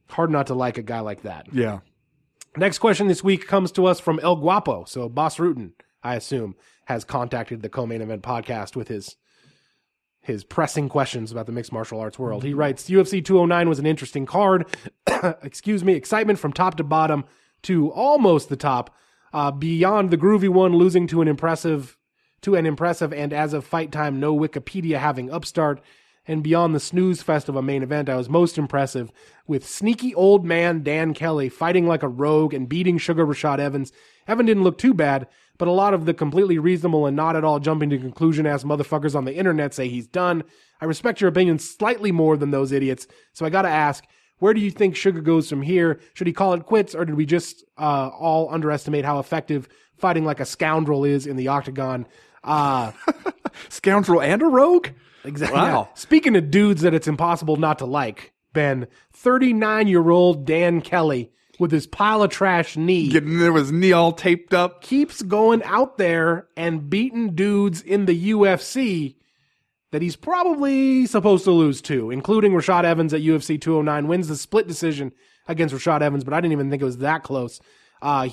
[0.09, 1.47] hard not to like a guy like that.
[1.53, 1.81] Yeah.
[2.57, 4.85] Next question this week comes to us from El Guapo.
[4.85, 9.17] So Bas Rutten, I assume, has contacted the co-main event podcast with his
[10.23, 12.43] his pressing questions about the mixed martial arts world.
[12.43, 14.67] He writes, UFC 209 was an interesting card.
[15.43, 17.25] Excuse me, excitement from top to bottom
[17.63, 18.93] to almost the top.
[19.33, 21.97] Uh, beyond the groovy one losing to an impressive
[22.43, 25.81] to an impressive and as of fight time no Wikipedia having upstart
[26.29, 29.13] and beyond the snooze fest of a main event, I was most impressive
[29.47, 33.93] with sneaky old man Dan Kelly fighting like a rogue and beating Sugar Rashad Evans.
[34.27, 37.45] Evan didn't look too bad, but a lot of the completely reasonable and not at
[37.45, 40.43] all jumping to conclusion ass motherfuckers on the internet say he's done.
[40.81, 44.05] I respect your opinion slightly more than those idiots, so I gotta ask,
[44.39, 46.01] where do you think Sugar goes from here?
[46.15, 50.25] Should he call it quits, or did we just uh, all underestimate how effective fighting
[50.25, 52.07] like a scoundrel is in the octagon?
[52.45, 52.93] Uh,
[53.69, 54.89] Scoundrel and a rogue?
[55.25, 55.59] Exactly.
[55.59, 55.89] Wow.
[55.95, 61.33] Speaking of dudes that it's impossible not to like, Ben, 39 year old Dan Kelly
[61.59, 64.83] with his pile of trash knee Getting there was knee all taped up.
[64.83, 69.17] keeps going out there and beating dudes in the UFC
[69.97, 74.37] that he's probably supposed to lose to, including Rashad Evans at UFC 209, wins the
[74.37, 75.11] split decision
[75.49, 77.61] against Rashad Evans, but I didn't even think it was that close.
[78.03, 78.29] Uh,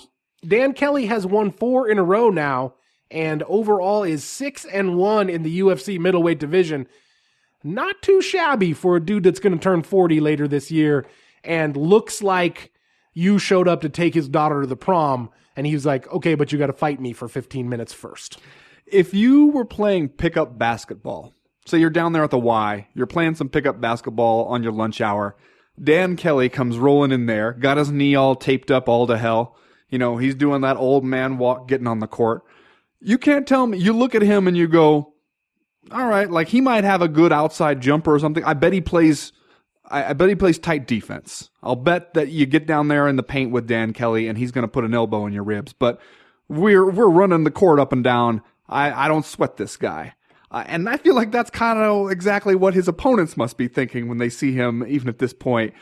[0.46, 2.74] Dan Kelly has won four in a row now,
[3.10, 6.86] and overall is six and one in the UFC middleweight division.
[7.64, 11.06] Not too shabby for a dude that's going to turn 40 later this year
[11.46, 12.74] and looks like
[13.14, 16.36] you showed up to take his daughter to the prom and he was like, okay,
[16.36, 18.38] but you got to fight me for 15 minutes first.
[18.86, 21.33] If you were playing pickup basketball,
[21.66, 25.02] so you're down there at the Y, you're playing some pickup basketball on your lunch
[25.02, 25.36] hour.
[25.82, 29.56] Dan Kelly comes rolling in there, got his knee all taped up all to hell.
[29.90, 32.44] You know, he's doing that old man walk getting on the court.
[33.00, 35.14] You can't tell me, you look at him and you go,
[35.92, 38.44] all right, like he might have a good outside jumper or something.
[38.44, 39.34] I bet he plays,
[39.86, 41.50] I, bet he plays tight defense.
[41.62, 44.52] I'll bet that you get down there in the paint with Dan Kelly and he's
[44.52, 45.74] going to put an elbow in your ribs.
[45.74, 46.00] But
[46.48, 48.42] we're, we're running the court up and down.
[48.70, 50.14] I, I don't sweat this guy.
[50.54, 54.08] Uh, and I feel like that's kind of exactly what his opponents must be thinking
[54.08, 55.74] when they see him, even at this point.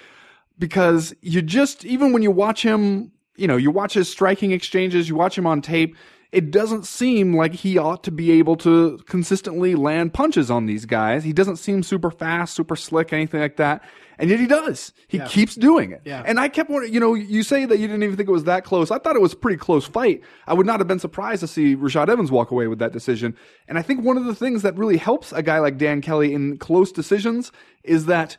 [0.58, 5.10] Because you just, even when you watch him, you know, you watch his striking exchanges,
[5.10, 5.96] you watch him on tape,
[6.32, 10.86] it doesn't seem like he ought to be able to consistently land punches on these
[10.86, 11.24] guys.
[11.24, 13.84] He doesn't seem super fast, super slick, anything like that.
[14.18, 14.94] And yet he does.
[15.08, 15.26] He Yeah.
[15.28, 16.02] keeps doing it.
[16.06, 16.24] Yeah.
[16.26, 18.44] And I kept wondering, you know, you say that you didn't even think it was
[18.46, 18.92] that close.
[18.92, 20.22] I thought it was a pretty close fight.
[20.48, 23.36] I would not have been surprised to see Rashad Evans walk away with that decision.
[23.68, 26.34] And I think one of the things that really helps a guy like Dan Kelly
[26.34, 27.52] in close decisions
[27.84, 28.38] is that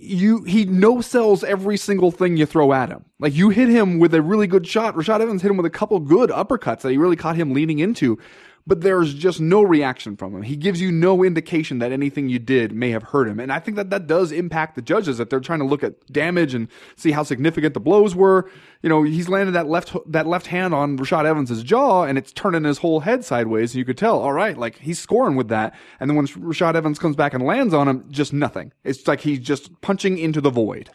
[0.00, 3.04] you he no sells every single thing you throw at him.
[3.18, 4.94] Like you hit him with a really good shot.
[4.94, 7.78] Rashad Evans hit him with a couple good uppercuts that he really caught him leaning
[7.78, 8.18] into,
[8.66, 10.42] but there's just no reaction from him.
[10.42, 13.40] He gives you no indication that anything you did may have hurt him.
[13.40, 16.06] And I think that that does impact the judges that they're trying to look at
[16.12, 18.50] damage and see how significant the blows were.
[18.82, 22.32] You know, he's landed that left that left hand on Rashad Evans's jaw and it's
[22.32, 23.72] turning his whole head sideways.
[23.72, 25.74] And you could tell, all right, like he's scoring with that.
[25.98, 28.72] And then when Rashad Evans comes back and lands on him, just nothing.
[28.84, 30.90] It's like he's just punching into the void.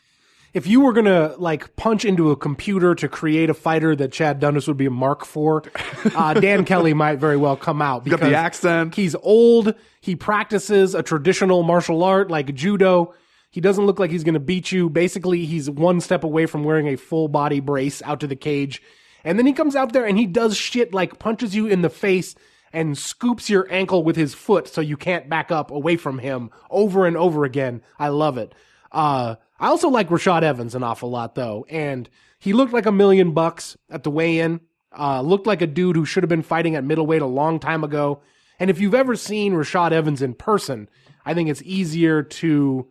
[0.55, 4.13] If you were going to like punch into a computer to create a fighter that
[4.13, 5.63] Chad Dundas would be a mark for,
[6.15, 8.95] uh, Dan Kelly might very well come out got the accent.
[8.95, 9.75] He's old.
[9.99, 13.13] He practices a traditional martial art like judo.
[13.51, 14.89] He doesn't look like he's going to beat you.
[14.89, 18.81] Basically, he's one step away from wearing a full body brace out to the cage.
[19.25, 21.89] And then he comes out there and he does shit like punches you in the
[21.89, 22.33] face
[22.71, 26.49] and scoops your ankle with his foot so you can't back up away from him
[26.69, 27.81] over and over again.
[27.99, 28.55] I love it.
[28.89, 31.65] Uh, I also like Rashad Evans an awful lot though.
[31.69, 34.59] And he looked like a million bucks at the weigh in.
[34.97, 37.83] Uh, looked like a dude who should have been fighting at middleweight a long time
[37.83, 38.21] ago.
[38.59, 40.89] And if you've ever seen Rashad Evans in person,
[41.25, 42.87] I think it's easier to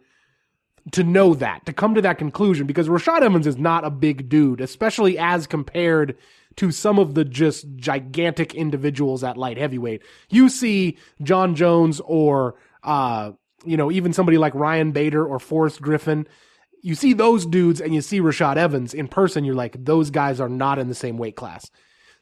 [0.92, 4.29] to know that, to come to that conclusion, because Rashad Evans is not a big
[4.29, 6.14] dude, especially as compared
[6.57, 10.03] to some of the just gigantic individuals at light heavyweight.
[10.29, 13.33] You see Jon Jones or, uh,
[13.64, 16.29] you know, even somebody like Ryan Bader or Forrest Griffin.
[16.85, 20.38] You see those dudes and you see Rashad Evans in person, you're like, those guys
[20.38, 21.70] are not in the same weight class.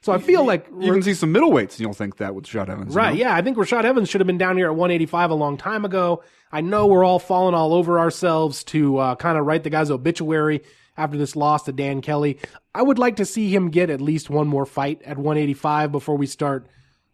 [0.03, 2.68] So I feel like You can see some middleweights, and you'll think that with Rashad
[2.68, 2.94] Evans.
[2.94, 3.11] you Right.
[3.14, 3.20] know?
[3.20, 3.35] Yeah.
[3.35, 6.22] I think Rashad Evans should have been down here at 185 a long time ago.
[6.53, 9.90] I know we're all falling all over ourselves to uh, kind of write the guy's
[9.90, 10.62] obituary
[10.96, 12.38] after this loss to Dan Kelly.
[12.75, 16.16] I would like to see him get at least one more fight at 185 before
[16.16, 16.66] we start,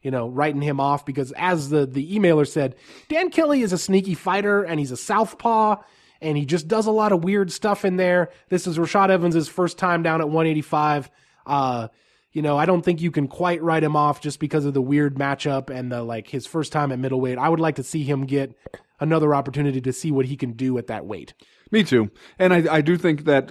[0.02, 2.74] you know, writing him off because as the, the emailer said,
[3.08, 5.76] Dan Kelly is a sneaky fighter and he's a southpaw
[6.20, 8.30] and he just does a lot of weird stuff in there.
[8.48, 11.10] This is Rashad Evans' first time down at 185.
[11.46, 11.88] Uh,
[12.32, 14.82] you know, I don't think you can quite write him off just because of the
[14.82, 17.38] weird matchup and the like his first time at middleweight.
[17.38, 18.56] I would like to see him get
[19.00, 21.34] another opportunity to see what he can do at that weight.
[21.70, 22.10] Me too.
[22.38, 23.50] And I, I do think that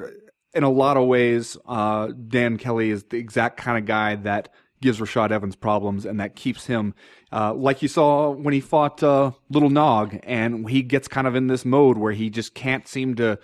[0.53, 4.49] in a lot of ways, uh, Dan Kelly is the exact kind of guy that
[4.81, 6.93] gives Rashad Evans problems and that keeps him,
[7.31, 11.35] uh, like you saw when he fought uh, Little Nog, and he gets kind of
[11.35, 13.39] in this mode where he just can't seem to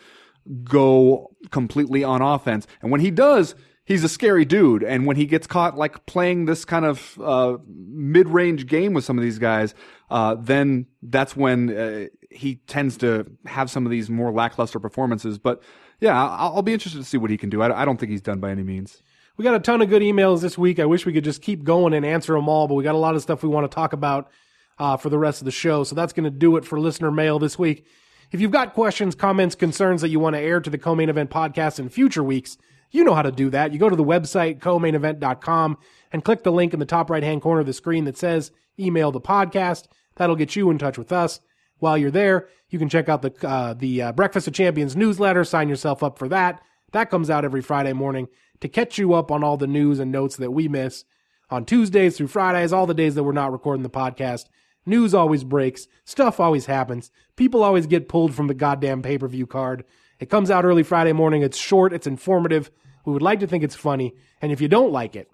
[0.64, 2.68] go completely on offense.
[2.82, 4.84] And when he does, he's a scary dude.
[4.84, 9.18] And when he gets caught like playing this kind of uh, mid-range game with some
[9.18, 9.74] of these guys,
[10.10, 15.38] uh, then that's when uh, he tends to have some of these more lackluster performances.
[15.38, 15.62] But
[16.00, 17.62] yeah, I'll, I'll be interested to see what he can do.
[17.62, 19.02] I, I don't think he's done by any means.
[19.36, 20.80] We got a ton of good emails this week.
[20.80, 23.00] I wish we could just keep going and answer them all, but we got a
[23.00, 24.30] lot of stuff we want to talk about
[24.78, 25.84] uh, for the rest of the show.
[25.84, 27.88] So that's going to do it for listener mail this week.
[28.32, 31.32] If you've got questions, comments, concerns that you want to air to the co-main event
[31.32, 32.58] podcast in future weeks,
[32.92, 33.74] you know how to do that.
[33.74, 35.78] You go to the website, co-mainevent.com,
[36.12, 39.12] and click the link in the top right-hand corner of the screen that says email
[39.12, 39.88] the podcast.
[40.16, 41.40] That'll get you in touch with us.
[41.80, 45.44] While you're there, you can check out the uh, the uh, Breakfast of Champions newsletter.
[45.44, 46.62] Sign yourself up for that.
[46.92, 48.28] That comes out every Friday morning
[48.64, 51.04] to catch you up on all the news and notes that we miss
[51.50, 54.46] on Tuesdays through Fridays, all the days that we're not recording the podcast.
[54.86, 59.28] News always breaks, stuff always happens, people always get pulled from the goddamn pay per
[59.28, 59.84] view card.
[60.18, 61.42] It comes out early Friday morning.
[61.42, 62.72] It's short, it's informative.
[63.04, 65.30] We would like to think it's funny, and if you don't like it,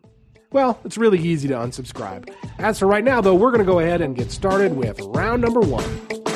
[0.51, 2.33] well, it's really easy to unsubscribe.
[2.57, 5.43] As for right now, though, we're going to go ahead and get started with round
[5.43, 6.28] number one.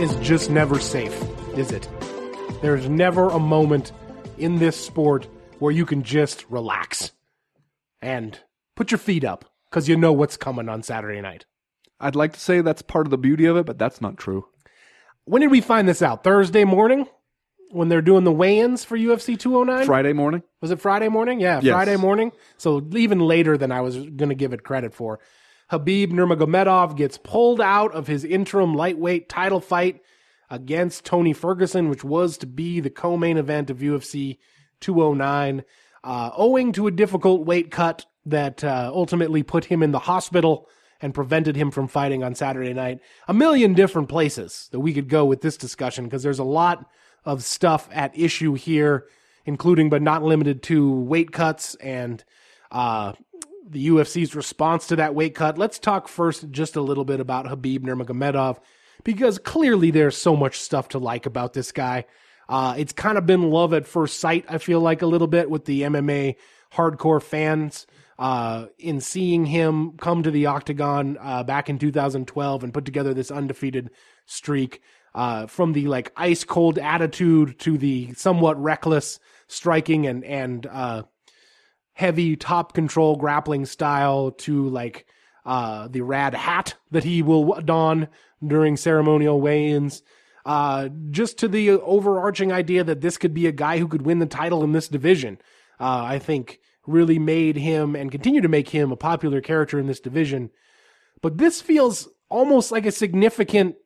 [0.00, 1.14] Is just never safe,
[1.56, 1.88] is it?
[2.62, 3.92] There's never a moment
[4.38, 5.26] in this sport
[5.58, 7.12] where you can just relax
[8.00, 8.38] and
[8.76, 11.44] put your feet up because you know what's coming on Saturday night.
[12.00, 14.46] I'd like to say that's part of the beauty of it, but that's not true.
[15.24, 16.24] When did we find this out?
[16.24, 17.06] Thursday morning?
[17.72, 19.86] When they're doing the weigh ins for UFC 209?
[19.86, 20.42] Friday morning?
[20.62, 21.40] Was it Friday morning?
[21.40, 21.72] Yeah, Yes.
[21.72, 22.32] Friday morning.
[22.56, 25.20] So even later than I was going to give it credit for.
[25.70, 30.02] Khabib Nurmagomedov gets pulled out of his interim lightweight title fight
[30.50, 34.38] against Tony Ferguson, which was to be the co-main event of UFC
[34.80, 35.62] 209,
[36.02, 40.68] uh, owing to a difficult weight cut that uh, ultimately put him in the hospital
[41.00, 43.00] and prevented him from fighting on Saturday night.
[43.28, 46.84] A million different places that we could go with this discussion because there's a lot
[47.24, 49.06] of stuff at issue here,
[49.46, 52.24] including but not limited to weight cuts and
[52.70, 53.12] uh,
[53.70, 55.58] the UFC's response to that weight cut.
[55.58, 58.58] Let's talk first just a little bit about Khabib Nurmagomedov
[59.04, 62.04] because clearly there's so much stuff to like about this guy.
[62.48, 65.48] Uh, it's kind of been love at first sight, I feel like a little bit
[65.48, 66.36] with the MMA
[66.72, 67.86] hardcore fans.
[68.18, 73.14] Uh, in seeing him come to the octagon uh, back in 2012 and put together
[73.14, 73.90] this undefeated
[74.26, 74.82] streak,
[75.14, 81.02] uh, from the like ice cold attitude to the somewhat reckless striking and and uh,
[82.00, 85.06] heavy top control grappling style to like
[85.44, 88.08] uh, the rad hat that he will don
[88.44, 90.02] during ceremonial weigh-ins.
[90.46, 94.18] Uh, just to the overarching idea that this could be a guy who could win
[94.18, 95.36] the title in this division.
[95.78, 99.86] Uh, I think really made him and continue to make him a popular character in
[99.86, 100.48] this division.
[101.20, 103.76] But this feels almost like a significant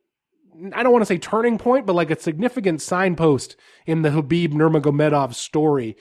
[0.73, 4.53] I don't want to say turning point, but like a significant signpost in the Khabib
[4.53, 5.97] Nurmagomedov story.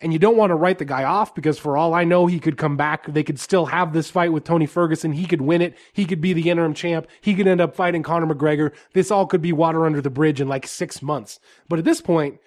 [0.00, 2.40] And you don't want to write the guy off because for all I know, he
[2.40, 3.06] could come back.
[3.06, 5.12] They could still have this fight with Tony Ferguson.
[5.12, 5.78] He could win it.
[5.92, 7.06] He could be the interim champ.
[7.20, 8.74] He could end up fighting Conor McGregor.
[8.92, 11.38] This all could be water under the bridge in like six months.
[11.68, 12.38] But at this point,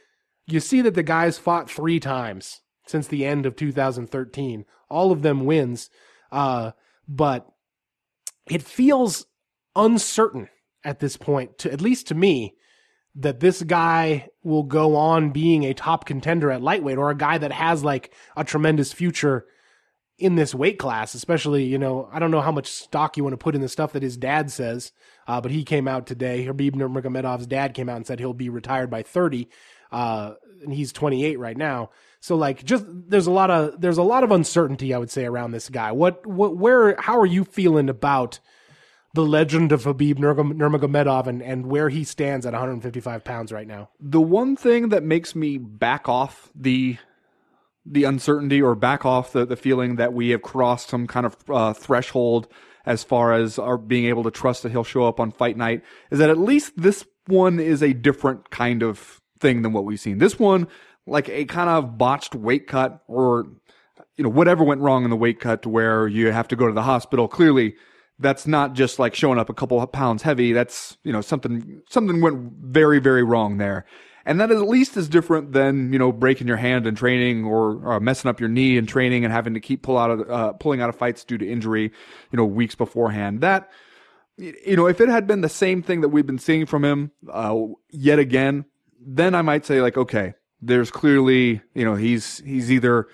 [0.45, 4.65] you see that the guy's fought three times since the end of 2013.
[4.89, 5.89] All of them wins.
[6.31, 6.71] Uh,
[7.07, 7.47] but
[8.49, 9.25] it feels
[9.75, 10.49] uncertain
[10.83, 12.55] at this point, to at least to me,
[13.17, 17.37] that this guy will go on being a top contender at lightweight or a guy
[17.37, 19.45] that has like a tremendous future
[20.19, 23.33] in this weight class, especially, you know, I don't know how much stock you want
[23.33, 24.91] to put in the stuff that his dad says,
[25.27, 26.45] uh, but he came out today.
[26.45, 29.47] Khabib Nurmagomedov's dad came out and said he'll be retired by 30,
[29.91, 31.91] uh, and he's 28 right now.
[32.19, 35.25] So like, just there's a lot of there's a lot of uncertainty, I would say,
[35.25, 35.91] around this guy.
[35.91, 38.39] What what where how are you feeling about
[39.17, 43.89] the legend of Khabib Nurmagomedov and and where he stands at 155 pounds right now?
[43.99, 46.97] The one thing that makes me back off the
[47.83, 51.35] the uncertainty or back off the, the feeling that we have crossed some kind of
[51.49, 52.47] uh, threshold
[52.85, 55.83] as far as our being able to trust that he'll show up on fight night
[56.11, 59.99] is that at least this one is a different kind of thing than what we've
[59.99, 60.19] seen.
[60.19, 60.67] This one,
[61.07, 63.47] like a kind of botched weight cut or,
[64.15, 66.67] you know, whatever went wrong in the weight cut to where you have to go
[66.67, 67.27] to the hospital.
[67.27, 67.75] Clearly,
[68.19, 70.53] that's not just like showing up a couple pounds heavy.
[70.53, 73.85] That's, you know, something, something went very, very wrong there
[74.27, 77.81] and that at least is different than you know breaking your hand in training or,
[77.83, 80.53] or messing up your knee in training and having to keep pull out of uh,
[80.53, 83.39] pulling out of fights due to injury, you know, weeks beforehand.
[83.41, 83.71] That
[84.37, 87.11] you know, if it had been the same thing that we've been seeing from him
[87.31, 87.57] uh,
[87.89, 88.65] yet again,
[88.99, 93.07] then I might say like, okay, there's clearly you know he's he's either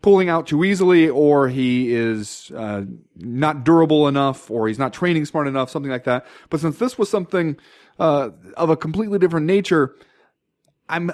[0.00, 2.82] pulling out too easily or he is uh,
[3.16, 6.96] not durable enough or he's not training smart enough something like that but since this
[6.96, 7.56] was something
[7.98, 9.96] uh, of a completely different nature
[10.88, 11.10] I'm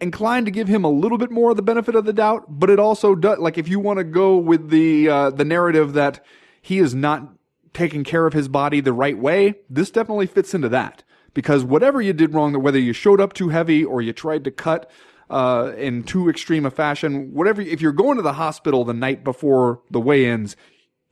[0.00, 2.70] inclined to give him a little bit more of the benefit of the doubt, but
[2.70, 6.24] it also does like if you want to go with the uh, the narrative that
[6.60, 7.32] he is not
[7.72, 11.02] taking care of his body the right way, this definitely fits into that.
[11.34, 14.50] Because whatever you did wrong, whether you showed up too heavy or you tried to
[14.50, 14.90] cut
[15.30, 19.24] uh, in too extreme a fashion, whatever, if you're going to the hospital the night
[19.24, 20.56] before the weigh-ins,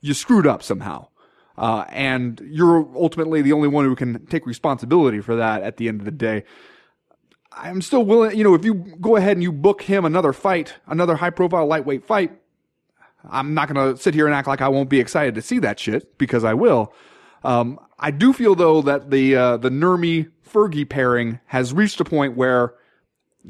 [0.01, 1.07] you screwed up somehow.
[1.57, 5.87] Uh, and you're ultimately the only one who can take responsibility for that at the
[5.87, 6.43] end of the day.
[7.51, 10.73] I'm still willing, you know, if you go ahead and you book him another fight,
[10.87, 12.33] another high profile lightweight fight,
[13.29, 15.59] I'm not going to sit here and act like I won't be excited to see
[15.59, 16.93] that shit because I will.
[17.43, 22.05] Um, I do feel though that the uh, the Nurmi Fergie pairing has reached a
[22.05, 22.73] point where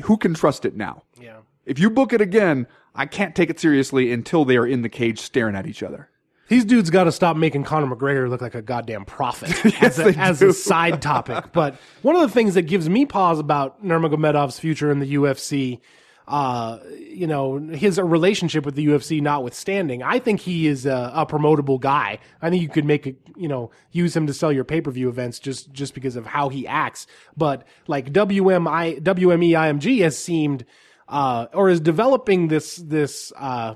[0.03, 1.03] who can trust it now?
[1.19, 1.37] Yeah.
[1.65, 4.89] If you book it again, I can't take it seriously until they are in the
[4.89, 6.09] cage staring at each other.
[6.47, 9.99] These dudes got to stop making Conor McGregor look like a goddamn prophet yes, as,
[9.99, 11.45] a, as a, side topic.
[11.53, 15.79] But one of the things that gives me pause about Nurmagomedov's future in the UFC,
[16.27, 21.25] uh, you know, his relationship with the UFC notwithstanding, I think he is a, a
[21.25, 22.19] promotable guy.
[22.41, 24.91] I think you could make a, you know, use him to sell your pay per
[24.91, 27.07] view events just just because of how he acts.
[27.37, 30.65] But like WMI, WME IMG has seemed.
[31.07, 33.75] Uh, or is developing this this uh,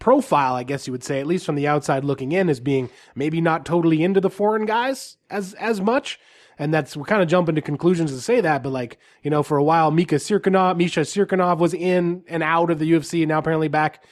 [0.00, 2.90] profile, I guess you would say, at least from the outside looking in, as being
[3.14, 6.18] maybe not totally into the foreign guys as as much.
[6.60, 9.42] And that's we're kind of jumping to conclusions to say that, but like you know,
[9.42, 13.30] for a while, Mika Cirkunov, Misha Cirkunov was in and out of the UFC, and
[13.30, 14.04] now apparently back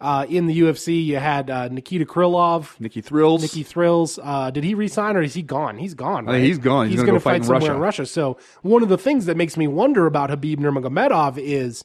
[0.00, 1.06] uh, in the UFC.
[1.06, 4.18] You had uh, Nikita Krylov, Nikki Thrills, Nikki Thrills.
[4.20, 5.78] Uh, did he resign or is he gone?
[5.78, 6.26] He's gone.
[6.26, 6.42] Right?
[6.42, 6.86] he's gone.
[6.88, 7.74] He's, he's going to fight, fight in somewhere Russia.
[7.74, 8.06] in Russia.
[8.06, 11.84] So one of the things that makes me wonder about Khabib Nurmagomedov is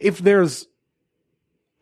[0.00, 0.68] if there's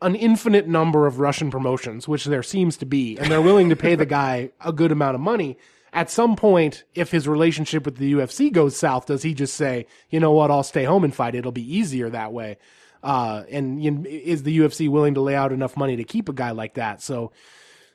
[0.00, 3.76] an infinite number of Russian promotions, which there seems to be, and they're willing to
[3.76, 5.56] pay the guy a good amount of money.
[5.92, 9.86] At some point, if his relationship with the UFC goes south, does he just say,
[10.08, 11.34] you know what, I'll stay home and fight?
[11.34, 12.56] It'll be easier that way.
[13.02, 16.28] Uh, and you know, is the UFC willing to lay out enough money to keep
[16.28, 17.02] a guy like that?
[17.02, 17.32] So,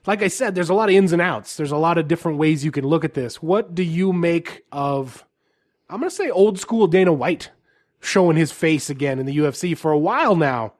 [0.05, 1.57] like I said, there's a lot of ins and outs.
[1.57, 3.41] There's a lot of different ways you can look at this.
[3.41, 5.25] What do you make of,
[5.89, 7.51] I'm going to say old school Dana White
[7.99, 10.73] showing his face again in the UFC for a while now?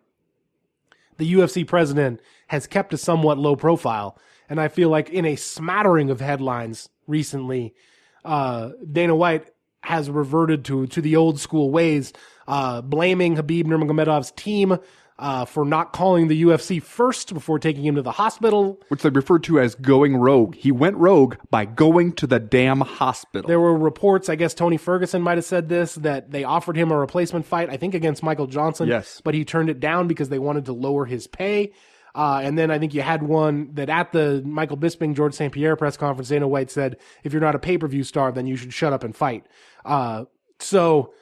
[1.18, 4.18] the UFC president has kept a somewhat low profile.
[4.50, 7.74] And I feel like in a smattering of headlines recently,
[8.24, 9.50] uh, Dana White
[9.82, 12.14] has reverted to, to the old school ways,
[12.48, 14.78] uh, blaming Khabib Nurmagomedov's team
[15.20, 18.80] uh, for not calling the UFC first before taking him to the hospital.
[18.90, 20.56] Which they referred to as going rogue.
[20.56, 23.48] He went rogue by going to the damn hospital.
[23.48, 26.92] There were reports, I guess Tony Ferguson might have said this, that they offered him
[26.92, 28.88] a replacement fight, I think against Michael Johnson.
[28.88, 29.22] Yes.
[29.24, 31.72] But he turned it down because they wanted to lower his pay.
[32.18, 35.54] Uh, and then I think you had one that at the Michael Bisping, George St.
[35.54, 38.48] Pierre press conference, Dana White said, if you're not a pay per view star, then
[38.48, 39.46] you should shut up and fight.
[39.86, 40.26] Uh,
[40.60, 41.14] so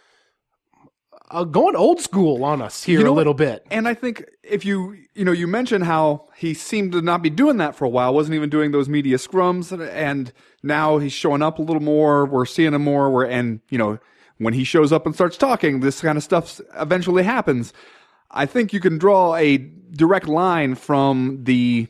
[1.31, 3.67] uh, going old school on us here You know a little bit.
[3.69, 7.29] And I think if you, you know, you mentioned how he seemed to not be
[7.29, 10.31] doing that for a while, wasn't even doing those media scrums, and
[10.63, 12.25] now he's showing up a little more.
[12.25, 13.09] We're seeing him more.
[13.09, 13.99] Where and you know,
[14.37, 17.73] when he shows up and starts talking, this kind of stuff eventually happens.
[18.31, 21.87] I think you can draw a direct line from the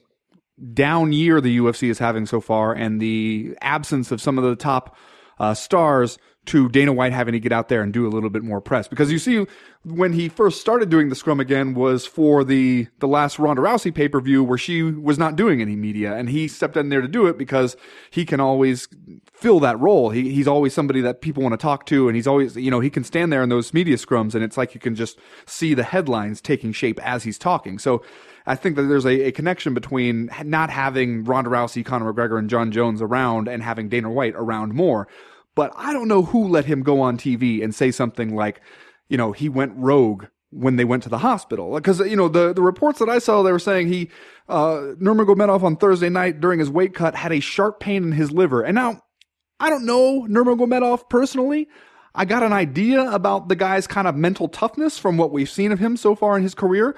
[0.74, 4.56] down year the UFC is having so far and the absence of some of the
[4.56, 4.96] top
[5.40, 8.44] uh, stars to Dana White having to get out there and do a little bit
[8.44, 8.88] more press.
[8.88, 9.46] Because you see,
[9.84, 13.94] when he first started doing the scrum again was for the, the last Ronda Rousey
[13.94, 17.02] pay per view where she was not doing any media and he stepped in there
[17.02, 17.76] to do it because
[18.10, 18.88] he can always
[19.34, 20.10] fill that role.
[20.10, 22.80] He, he's always somebody that people want to talk to and he's always, you know,
[22.80, 25.74] he can stand there in those media scrums and it's like you can just see
[25.74, 27.80] the headlines taking shape as he's talking.
[27.80, 28.04] So,
[28.48, 32.50] I think that there's a, a, connection between not having Ronda Rousey, Conor McGregor, and
[32.50, 35.08] Jon Jones around and having Dana White around more.
[35.56, 38.62] But I don't know who let him go on TV and say something like,
[39.08, 41.74] you know, he went rogue when they went to the hospital.
[41.76, 44.10] Because, you know, the, the reports that I saw, they were saying he,
[44.48, 48.32] uh, Nurmagomedov on Thursday night during his weight cut had a sharp pain in his
[48.32, 48.62] liver.
[48.62, 49.02] And now,
[49.60, 51.68] I don't know Nurmagomedov personally.
[52.14, 55.72] I got an idea about the guy's kind of mental toughness from what we've seen
[55.72, 56.96] of him so far in his career.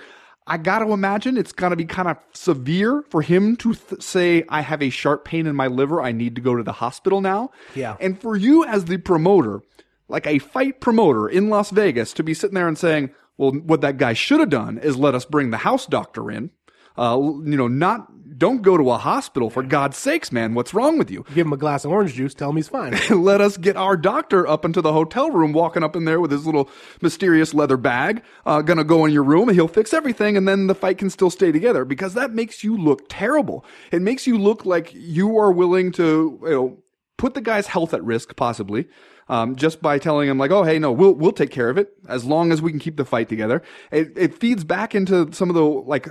[0.48, 4.02] I got to imagine it's going to be kind of severe for him to th-
[4.02, 6.02] say, I have a sharp pain in my liver.
[6.02, 7.52] I need to go to the hospital now.
[7.76, 7.98] Yeah.
[8.00, 9.62] And for you as the promoter,
[10.08, 13.82] like a fight promoter in Las Vegas, to be sitting there and saying, well, what
[13.82, 16.52] that guy should have done is let us bring the house doctor in.
[16.98, 20.54] Uh, you know, not don't go to a hospital for God's sakes, man.
[20.54, 21.26] What's wrong with you?
[21.34, 22.34] Give him a glass of orange juice.
[22.34, 22.96] Tell him he's fine.
[23.10, 26.32] Let us get our doctor up into the hotel room, walking up in there with
[26.32, 26.70] his little
[27.02, 28.22] mysterious leather bag.
[28.46, 31.10] Uh, gonna go in your room and he'll fix everything, and then the fight can
[31.10, 33.66] still stay together because that makes you look terrible.
[33.92, 36.78] It makes you look like you are willing to, you know,
[37.18, 38.88] put the guy's health at risk, possibly.
[39.30, 41.90] Um, just by telling him like, oh, hey, no, we'll, we'll take care of it
[42.08, 43.62] as long as we can keep the fight together.
[43.92, 46.08] It, it feeds back into some of the like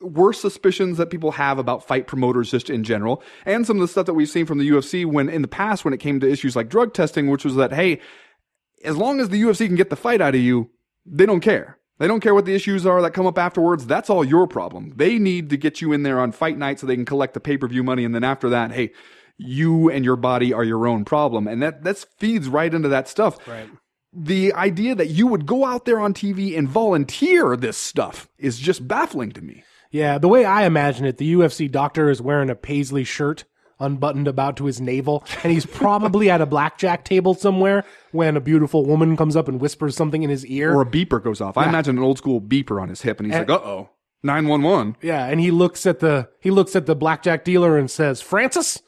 [0.00, 3.88] worst suspicions that people have about fight promoters just in general, and some of the
[3.88, 6.30] stuff that we've seen from the UFC when in the past when it came to
[6.30, 8.00] issues like drug testing, which was that, hey,
[8.84, 10.70] as long as the UFC can get the fight out of you,
[11.04, 11.78] they don't care.
[11.98, 13.86] They don't care what the issues are that come up afterwards.
[13.86, 14.92] That's all your problem.
[14.96, 17.40] They need to get you in there on fight night so they can collect the
[17.40, 18.04] pay per view money.
[18.04, 18.92] And then after that, hey,
[19.38, 21.48] you and your body are your own problem.
[21.48, 23.38] And that, that feeds right into that stuff.
[23.48, 23.68] Right.
[24.12, 28.58] The idea that you would go out there on TV and volunteer this stuff is
[28.58, 29.64] just baffling to me.
[29.96, 33.44] Yeah, the way I imagine it, the UFC doctor is wearing a paisley shirt
[33.80, 38.40] unbuttoned about to his navel, and he's probably at a blackjack table somewhere when a
[38.40, 40.74] beautiful woman comes up and whispers something in his ear.
[40.74, 41.56] Or a beeper goes off.
[41.56, 43.90] I imagine an old school beeper on his hip, and he's And- like, uh oh,
[44.22, 44.96] 911.
[45.02, 48.80] yeah, and he looks at the he looks at the blackjack dealer and says, "Francis,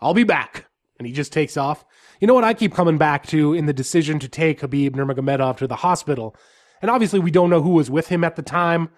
[0.00, 0.66] I'll be back."
[0.98, 1.84] And he just takes off.
[2.20, 5.56] You know what I keep coming back to in the decision to take Khabib Nurmagomedov
[5.58, 6.34] to the hospital,
[6.82, 8.88] and obviously we don't know who was with him at the time,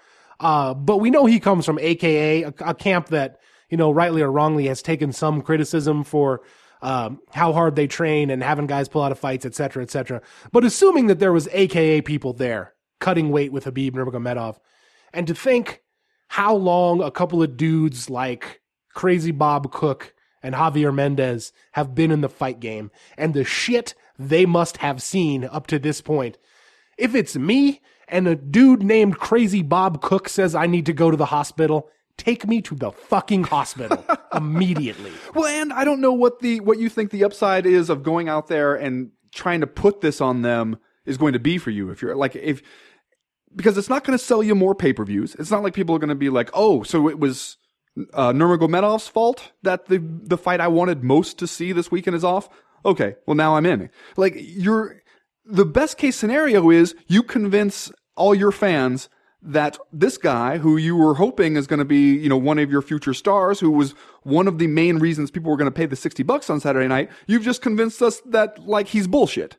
[0.40, 3.38] uh, but we know he comes from AKA, a, a camp that
[3.68, 6.42] you know rightly or wrongly has taken some criticism for
[6.82, 9.90] um, how hard they train and having guys pull out of fights, et cetera, et
[9.90, 10.22] cetera.
[10.50, 14.58] But assuming that there was AKA people there cutting weight with Khabib Nurmagomedov,
[15.12, 15.82] and to think
[16.28, 18.60] how long a couple of dudes like
[18.94, 23.94] Crazy Bob Cook and Javier Mendez have been in the fight game and the shit
[24.18, 26.38] they must have seen up to this point.
[26.96, 27.80] If it's me
[28.10, 31.88] and a dude named Crazy Bob Cook says I need to go to the hospital,
[32.16, 34.04] take me to the fucking hospital
[34.34, 35.12] immediately.
[35.34, 38.28] Well, and I don't know what the what you think the upside is of going
[38.28, 41.90] out there and trying to put this on them is going to be for you.
[41.90, 42.62] If you're like if
[43.54, 45.34] because it's not going to sell you more pay per views.
[45.36, 47.56] It's not like people are going to be like, oh, so it was
[48.14, 52.24] uh, Nurmagomedov's fault that the the fight I wanted most to see this weekend is
[52.24, 52.48] off.
[52.84, 53.90] Okay, well now I'm in.
[54.16, 55.02] Like you're
[55.44, 59.08] the best case scenario is you convince all your fans
[59.42, 62.70] that this guy who you were hoping is going to be, you know, one of
[62.70, 63.92] your future stars, who was
[64.22, 66.88] one of the main reasons people were going to pay the 60 bucks on Saturday
[66.88, 69.56] night, you've just convinced us that like he's bullshit.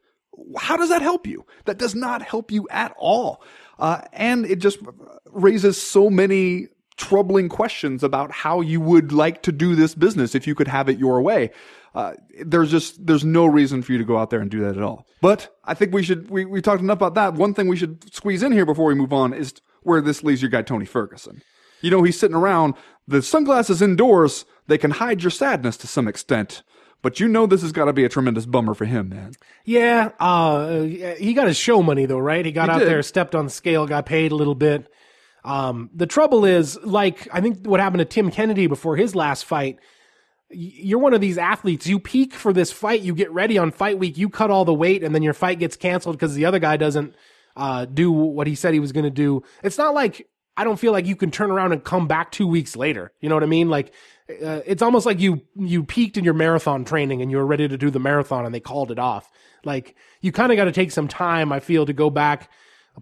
[0.57, 1.45] How does that help you?
[1.65, 3.43] That does not help you at all.
[3.79, 4.79] Uh, and it just
[5.25, 10.45] raises so many troubling questions about how you would like to do this business if
[10.45, 11.49] you could have it your way.
[11.93, 12.13] Uh,
[12.45, 14.83] there's just there's no reason for you to go out there and do that at
[14.83, 15.05] all.
[15.21, 17.33] But I think we should we we talked enough about that.
[17.33, 20.41] One thing we should squeeze in here before we move on is where this leaves
[20.41, 21.41] your guy Tony Ferguson.
[21.81, 22.75] You know he's sitting around.
[23.07, 26.63] The sunglasses indoors they can hide your sadness to some extent.
[27.01, 29.31] But you know this has got to be a tremendous bummer for him, man.
[29.65, 32.45] Yeah, uh, he got his show money though, right?
[32.45, 32.87] He got He out did.
[32.87, 34.87] there, stepped on the scale, got paid a little bit.
[35.43, 39.45] Um, the trouble is, like, I think what happened to Tim Kennedy before his last
[39.45, 39.79] fight.
[40.53, 41.87] You're one of these athletes.
[41.87, 43.01] You peak for this fight.
[43.01, 44.17] You get ready on fight week.
[44.17, 46.77] You cut all the weight, and then your fight gets canceled because the other guy
[46.77, 47.15] doesn't
[47.55, 49.43] uh, do what he said he was going to do.
[49.63, 50.27] It's not like
[50.57, 53.13] I don't feel like you can turn around and come back two weeks later.
[53.21, 53.69] You know what I mean?
[53.69, 53.93] Like,
[54.29, 57.67] uh, it's almost like you you peaked in your marathon training and you were ready
[57.67, 59.31] to do the marathon and they called it off.
[59.63, 61.51] Like, you kind of got to take some time.
[61.51, 62.49] I feel to go back,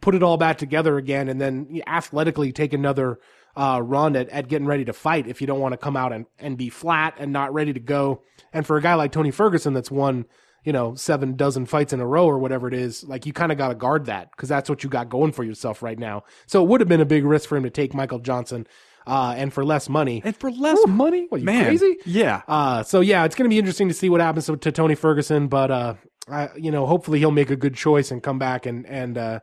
[0.02, 3.20] put it all back together again, and then athletically take another
[3.60, 6.14] uh, run at, at getting ready to fight if you don't want to come out
[6.14, 8.24] and, and be flat and not ready to go.
[8.53, 10.26] And for a guy like Tony Ferguson that's won
[10.66, 13.51] you know, seven dozen fights in a row or whatever it is, like you kind
[13.51, 16.24] of got to guard that because that's what you got going for yourself right now.
[16.47, 18.68] So it would have been a big risk for him to take Michael Johnson,
[19.07, 20.22] uh, and for less money.
[20.24, 21.28] And for less money?
[21.30, 21.66] What, you Man.
[21.66, 21.97] crazy?
[22.05, 22.41] Yeah.
[22.47, 24.95] Uh, so yeah, it's going to be interesting to see what happens to, to Tony
[24.95, 25.93] Ferguson, but, uh,
[26.28, 29.39] I, you know, hopefully he'll make a good choice and come back and, and, uh,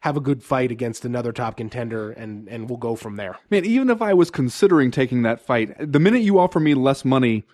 [0.00, 3.36] have a good fight against another top contender and, and we'll go from there.
[3.50, 7.04] Man, even if I was considering taking that fight, the minute you offer me less
[7.04, 7.44] money,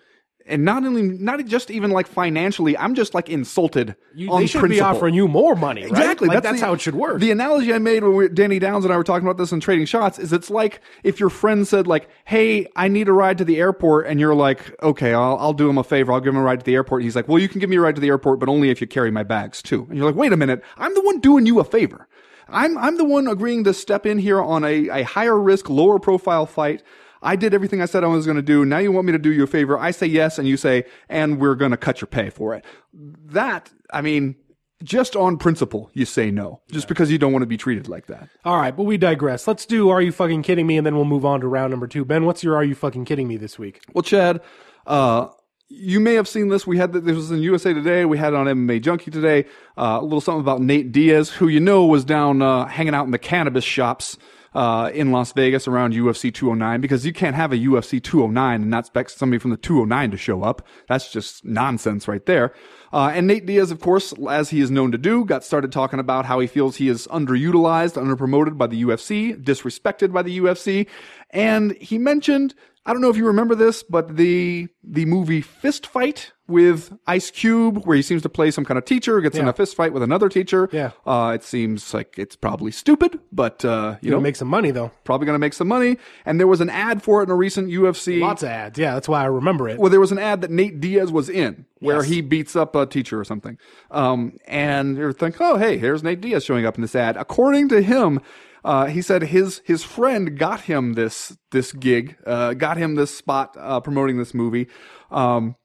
[0.45, 4.47] and not only not just even like financially, I'm just like insulted You, on they
[4.47, 4.91] should principle.
[4.91, 5.89] be offering you more money, right?
[5.91, 6.27] Exactly.
[6.27, 7.21] Like, that's, the- how it should work.
[7.21, 9.61] The analogy I made when we, Danny Downes and I were talking about this in
[9.61, 13.37] Trading Shots is it's like if your friend said like, "Hey, I need a ride
[13.37, 16.11] to the airport," and you're like, "Okay, I'll, I'll do him a favor.
[16.11, 17.77] I'll give him a ride to the airport." He's like, "Well, you can give me
[17.77, 20.05] a ride to the airport, but only if you carry my bags too." And you're
[20.05, 22.09] like, "Wait a minute, I'm the one doing you a favor.
[22.47, 25.99] I'm I'm the one agreeing to step in here on a, a higher risk, lower
[25.99, 26.83] profile fight."
[27.25, 28.65] I did everything I said I was going to do.
[28.65, 29.79] Now you want me to do you a favor.
[29.79, 32.65] I say yes, and you say, and we're going to cut your pay for it.
[32.93, 34.35] That, I mean,
[34.83, 38.07] just on principle, you say no, just because you don't want to be treated like
[38.07, 38.27] that.
[38.43, 39.47] All right, but we digress.
[39.47, 40.77] Let's do Are You Fucking Kidding Me?
[40.77, 42.03] And then we'll move on to round number two.
[42.03, 43.81] Ben, what's your Are You Fucking Kidding Me this week?
[43.93, 44.41] Well, Chad,
[44.85, 45.27] uh,
[45.75, 46.67] you may have seen this.
[46.67, 48.05] We had this was in USA Today.
[48.05, 49.45] We had it on MMA Junkie today.
[49.77, 53.05] Uh, a little something about Nate Diaz, who you know was down uh, hanging out
[53.05, 54.17] in the cannabis shops
[54.53, 58.69] uh, in Las Vegas around UFC 209 because you can't have a UFC 209 and
[58.69, 60.65] not expect somebody from the 209 to show up.
[60.87, 62.53] That's just nonsense right there.
[62.91, 65.99] Uh, and Nate Diaz, of course, as he is known to do, got started talking
[65.99, 70.85] about how he feels he is underutilized, underpromoted by the UFC, disrespected by the UFC,
[71.31, 72.53] and he mentioned
[72.85, 77.31] I don't know if you remember this, but the the movie Fist Fight with Ice
[77.31, 79.93] Cube, where he seems to play some kind of teacher, gets in a fist fight
[79.93, 80.67] with another teacher.
[80.73, 80.91] Yeah.
[81.05, 84.69] Uh, it seems like it's probably stupid, but uh, you Gonna know, make some money
[84.71, 84.91] though.
[85.05, 85.97] probably going to make some money.
[86.25, 88.19] And there was an ad for it in a recent UFC.
[88.19, 88.77] Lots of ads.
[88.77, 89.79] Yeah, that's why I remember it.
[89.79, 92.07] Well, there was an ad that Nate Diaz was in where Yes.
[92.07, 93.57] he beats up a teacher or something.
[93.89, 97.15] Um, and you're thinking, oh, hey, here's Nate Diaz showing up in this ad.
[97.15, 98.19] According to him,
[98.63, 103.15] uh, he said his his friend got him this this gig, uh, got him this
[103.15, 104.67] spot uh, promoting this movie.
[105.11, 105.55] Um,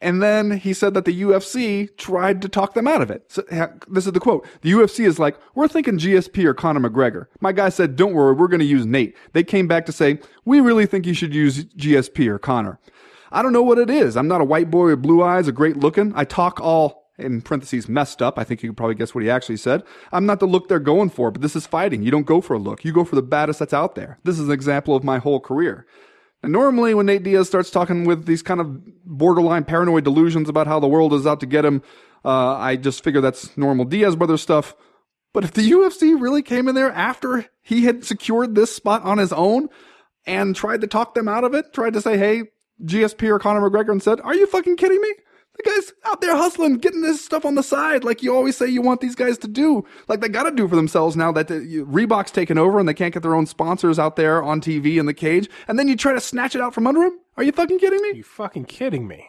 [0.00, 3.24] and then he said that the UFC tried to talk them out of it.
[3.28, 3.42] So,
[3.88, 4.46] this is the quote.
[4.60, 7.26] The UFC is like, we're thinking GSP or Conor McGregor.
[7.40, 9.16] My guy said, don't worry, we're going to use Nate.
[9.32, 12.78] They came back to say, we really think you should use GSP or Conor.
[13.32, 14.16] I don't know what it is.
[14.16, 16.12] I'm not a white boy with blue eyes, a great looking.
[16.14, 18.38] I talk all in parentheses messed up.
[18.38, 19.82] I think you can probably guess what he actually said.
[20.12, 22.02] I'm not the look they're going for, but this is fighting.
[22.02, 22.84] You don't go for a look.
[22.84, 24.18] You go for the baddest that's out there.
[24.24, 25.86] This is an example of my whole career.
[26.42, 30.66] And normally, when Nate Diaz starts talking with these kind of borderline paranoid delusions about
[30.66, 31.82] how the world is out to get him,
[32.24, 34.76] uh, I just figure that's normal Diaz brother stuff.
[35.32, 39.18] But if the UFC really came in there after he had secured this spot on
[39.18, 39.68] his own
[40.26, 42.44] and tried to talk them out of it, tried to say, hey,
[42.84, 45.12] GSP or Conor McGregor, and said, are you fucking kidding me?
[45.56, 48.66] The guy's out there hustling, getting this stuff on the side, like you always say
[48.66, 49.84] you want these guys to do.
[50.06, 52.88] Like they got to do for themselves now that the, you- Reebok's taken over and
[52.88, 55.48] they can't get their own sponsors out there on TV in the cage.
[55.66, 57.12] And then you try to snatch it out from under him?
[57.36, 58.10] Are you fucking kidding me?
[58.10, 59.26] Are you fucking kidding me?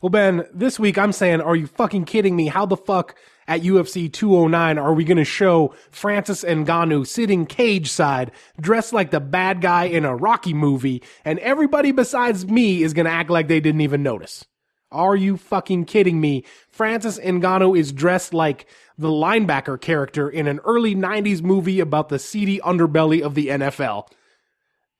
[0.00, 2.46] Well, Ben, this week I'm saying, are you fucking kidding me?
[2.46, 7.90] How the fuck at UFC 209 are we going to show Francis Ngannou sitting cage
[7.90, 8.30] side,
[8.60, 13.06] dressed like the bad guy in a Rocky movie, and everybody besides me is going
[13.06, 14.46] to act like they didn't even notice?
[14.92, 16.44] Are you fucking kidding me?
[16.68, 18.66] Francis Ngannou is dressed like
[18.98, 24.08] the linebacker character in an early 90s movie about the seedy underbelly of the NFL.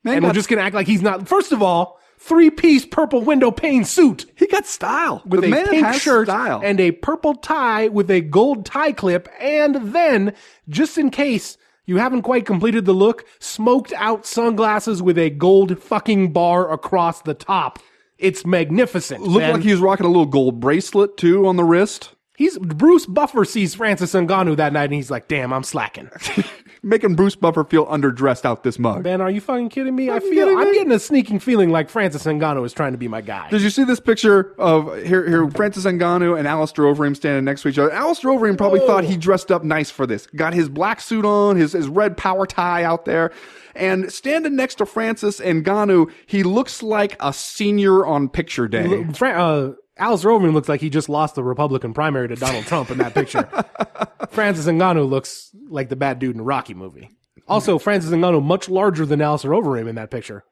[0.05, 1.29] Man, And got- we're just going to act like he's not.
[1.29, 5.23] First of all, three piece purple window pane suit he got style.
[5.27, 6.61] with the a man pink shirt style.
[6.63, 9.29] and a purple tie with a gold tie clip.
[9.41, 10.35] And then,
[10.69, 15.83] just in case you haven't quite completed the look, smoked out sunglasses with a gold
[15.83, 17.79] fucking bar across the top.
[18.21, 19.23] It's magnificent.
[19.23, 19.55] Looked man.
[19.55, 22.15] like he was rocking a little gold bracelet too on the wrist.
[22.37, 26.11] He's Bruce Buffer sees Francis Ngannou that night and he's like, "Damn, I'm slacking."
[26.83, 29.05] Making Bruce Buffer feel underdressed out this mug.
[29.05, 30.09] Man, are you fucking kidding me?
[30.09, 33.07] I feel kidding I'm getting a sneaking feeling like Francis Ngannou is trying to be
[33.07, 33.51] my guy.
[33.51, 37.63] Did you see this picture of here, here Francis Ngannou and Alistair Overeem standing next
[37.63, 37.93] to each other?
[37.93, 40.27] Alistair Overeem probably thought he dressed up nice for this.
[40.29, 43.31] Got his black suit on, his, his red power tie out there.
[43.75, 49.07] And standing next to Francis Ngannou, he looks like a senior on picture day.
[49.21, 52.99] Uh, Alistair Overeem looks like he just lost the Republican primary to Donald Trump in
[52.99, 53.43] that picture.
[54.31, 57.11] Francis Ngannou looks like the bad dude in the Rocky movie.
[57.47, 60.43] Also, Francis Ngannou much larger than Alistair Overeem in that picture.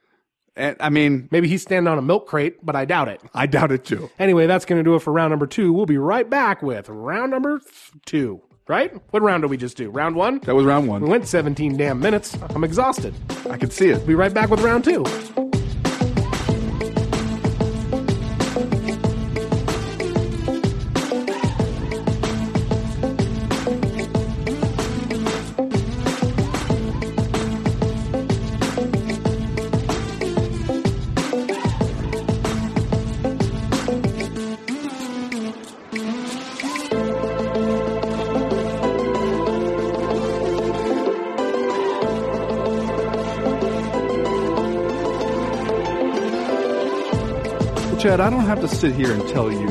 [0.55, 3.23] And, I mean, Maybe he's standing on a milk crate, but I doubt it.
[3.33, 4.11] I doubt it too.
[4.19, 5.73] Anyway, that's going to do it for round number two.
[5.73, 7.61] We'll be right back with round number
[8.05, 8.43] two.
[8.67, 8.93] Right?
[9.13, 9.89] What round did we just do?
[9.89, 10.41] Round one?
[10.41, 11.01] That was round one.
[11.01, 12.37] We went 17 damn minutes.
[12.51, 13.15] I'm exhausted.
[13.49, 14.07] I can see it.
[14.07, 15.05] Be right back with round two.
[48.19, 49.69] Chad, I don't have to sit here and tell you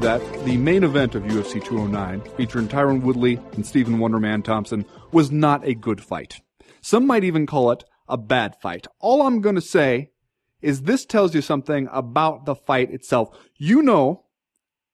[0.00, 5.30] that the main event of UFC 209, featuring Tyron Woodley and Stephen Wonderman Thompson, was
[5.30, 6.42] not a good fight.
[6.82, 8.86] Some might even call it a bad fight.
[9.00, 10.10] All I'm going to say
[10.60, 13.34] is this tells you something about the fight itself.
[13.56, 14.26] You know,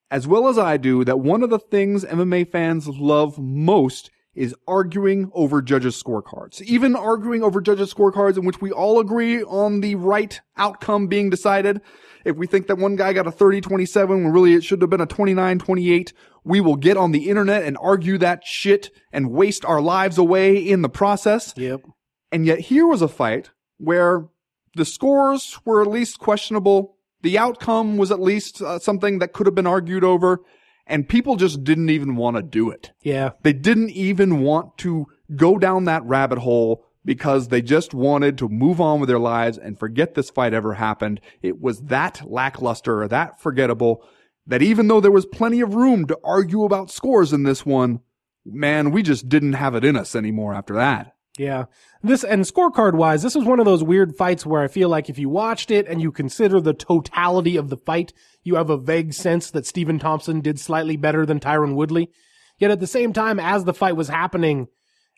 [0.08, 4.54] as well as I do, that one of the things MMA fans love most is
[4.68, 6.62] arguing over judges' scorecards.
[6.62, 11.28] Even arguing over judges' scorecards in which we all agree on the right outcome being
[11.28, 11.80] decided.
[12.24, 15.00] If we think that one guy got a 30-27 when really it should have been
[15.00, 16.12] a 29-28,
[16.44, 20.56] we will get on the internet and argue that shit and waste our lives away
[20.56, 21.54] in the process.
[21.56, 21.82] Yep.
[22.32, 24.26] And yet here was a fight where
[24.74, 26.96] the scores were at least questionable.
[27.22, 30.40] The outcome was at least uh, something that could have been argued over
[30.86, 32.92] and people just didn't even want to do it.
[33.02, 33.30] Yeah.
[33.42, 38.48] They didn't even want to go down that rabbit hole because they just wanted to
[38.48, 41.20] move on with their lives and forget this fight ever happened.
[41.42, 44.04] It was that lackluster, or that forgettable,
[44.46, 48.00] that even though there was plenty of room to argue about scores in this one,
[48.44, 51.14] man, we just didn't have it in us anymore after that.
[51.38, 51.64] Yeah.
[52.02, 55.10] This, and scorecard wise, this was one of those weird fights where I feel like
[55.10, 58.12] if you watched it and you consider the totality of the fight,
[58.44, 62.10] you have a vague sense that Stephen Thompson did slightly better than Tyron Woodley.
[62.58, 64.68] Yet at the same time, as the fight was happening,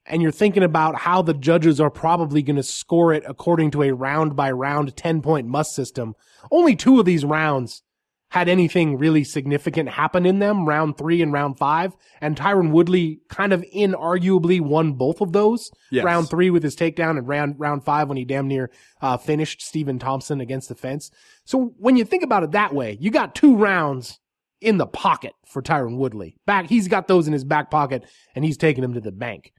[0.08, 3.82] and you're thinking about how the judges are probably going to score it according to
[3.82, 6.14] a round by round 10 point must system,
[6.50, 7.82] only two of these rounds
[8.30, 11.96] had anything really significant happen in them, round three and round five.
[12.20, 15.70] And Tyron Woodley kind of inarguably won both of those.
[15.90, 16.04] Yes.
[16.04, 19.62] Round three with his takedown and round, round five when he damn near, uh, finished
[19.62, 21.10] Stephen Thompson against the fence.
[21.44, 24.18] So when you think about it that way, you got two rounds
[24.60, 26.36] in the pocket for Tyron Woodley.
[26.46, 28.04] Back, he's got those in his back pocket
[28.34, 29.52] and he's taking them to the bank.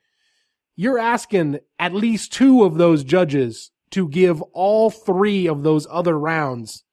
[0.80, 6.18] You're asking at least two of those judges to give all three of those other
[6.18, 6.84] rounds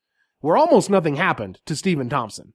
[0.40, 2.54] where almost nothing happened to Stephen Thompson.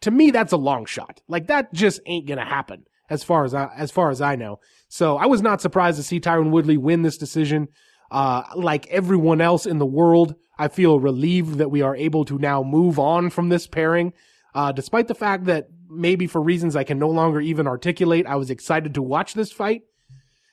[0.00, 1.20] To me, that's a long shot.
[1.28, 4.58] Like that just ain't gonna happen as far as I, as far as I know.
[4.88, 7.68] So I was not surprised to see Tyron Woodley win this decision.
[8.10, 12.38] Uh, like everyone else in the world, I feel relieved that we are able to
[12.38, 14.14] now move on from this pairing.
[14.52, 18.36] Uh, despite the fact that maybe for reasons I can no longer even articulate, I
[18.36, 19.82] was excited to watch this fight.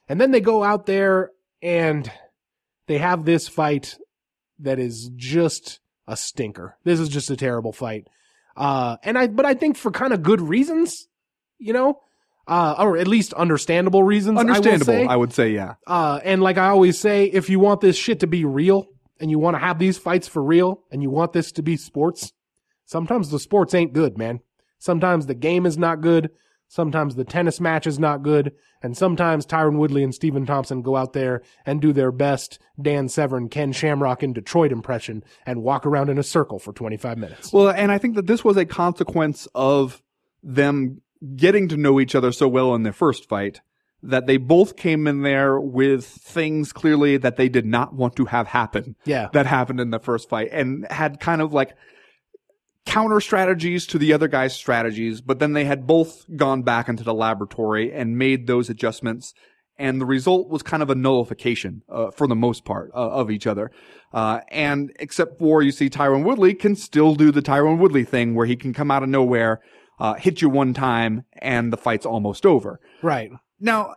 [0.10, 1.32] And then they go out there
[1.62, 2.12] and
[2.88, 3.98] they have this fight
[4.60, 6.78] that is just a stinker.
[6.84, 8.08] This is just a terrible fight.
[8.56, 11.08] Uh, and I, but I think for kind of good reasons,
[11.60, 12.00] you know,
[12.48, 14.40] uh, or at least understandable reasons.
[14.40, 15.14] Understandable, I.
[15.14, 15.76] I would say, yeah.
[15.86, 18.88] Uh, and like I always say, if you want this shit to be real
[19.20, 21.76] and you want to have these fights for real and you want this to be
[21.76, 22.32] sports,
[22.86, 24.40] sometimes the sports ain't good, man.
[24.80, 26.32] Sometimes the game is not good.
[26.68, 28.54] Sometimes the tennis match is not good.
[28.84, 33.10] And sometimes Tyron Woodley and Stephen Thompson go out there and do their best Dan
[33.10, 37.54] Severn, Ken Shamrock in Detroit impression and walk around in a circle for 25 minutes.
[37.54, 40.04] Well, and I think that this was a consequence of
[40.44, 41.02] them
[41.36, 43.62] getting to know each other so well in their first fight
[44.04, 48.26] that they both came in there with things clearly that they did not want to
[48.26, 48.96] have happen.
[49.06, 49.30] Yeah.
[49.34, 51.76] That happened in the first fight and had kind of like
[52.88, 57.04] counter strategies to the other guy's strategies, but then they had both gone back into
[57.04, 59.34] the laboratory and made those adjustments.
[59.78, 63.30] And the result was kind of a nullification, uh, for the most part, uh, of
[63.30, 63.72] each other.
[64.12, 68.34] Uh, and except for you see Tyron Woodley can still do the Tyron Woodley thing
[68.34, 69.62] where he can come out of nowhere,
[70.00, 72.80] uh, hit you one time and the fight's almost over.
[73.04, 73.30] Right.
[73.60, 73.94] Now,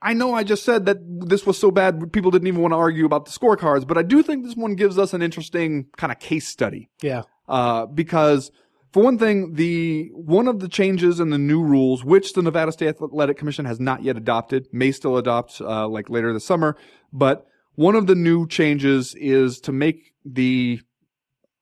[0.00, 0.96] I know I just said that
[1.28, 4.02] this was so bad people didn't even want to argue about the scorecards, but I
[4.02, 7.22] do think this one gives us an interesting kind of case study Yeah.
[7.48, 8.50] Uh, because
[8.92, 12.72] for one thing, the one of the changes in the new rules, which the Nevada
[12.72, 16.76] State Athletic Commission has not yet adopted, may still adopt uh, like later this summer,
[17.12, 20.80] but one of the new changes is to make the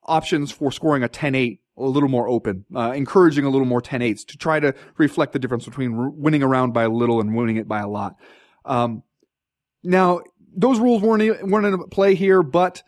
[0.04, 4.26] options for scoring a 10-8 a little more open, uh, encouraging a little more 10-8s
[4.26, 7.56] to try to reflect the difference between winning a round by a little and winning
[7.56, 8.16] it by a lot.
[8.64, 9.02] Um,
[9.82, 10.20] now,
[10.54, 12.82] those rules weren't, weren't in play here, but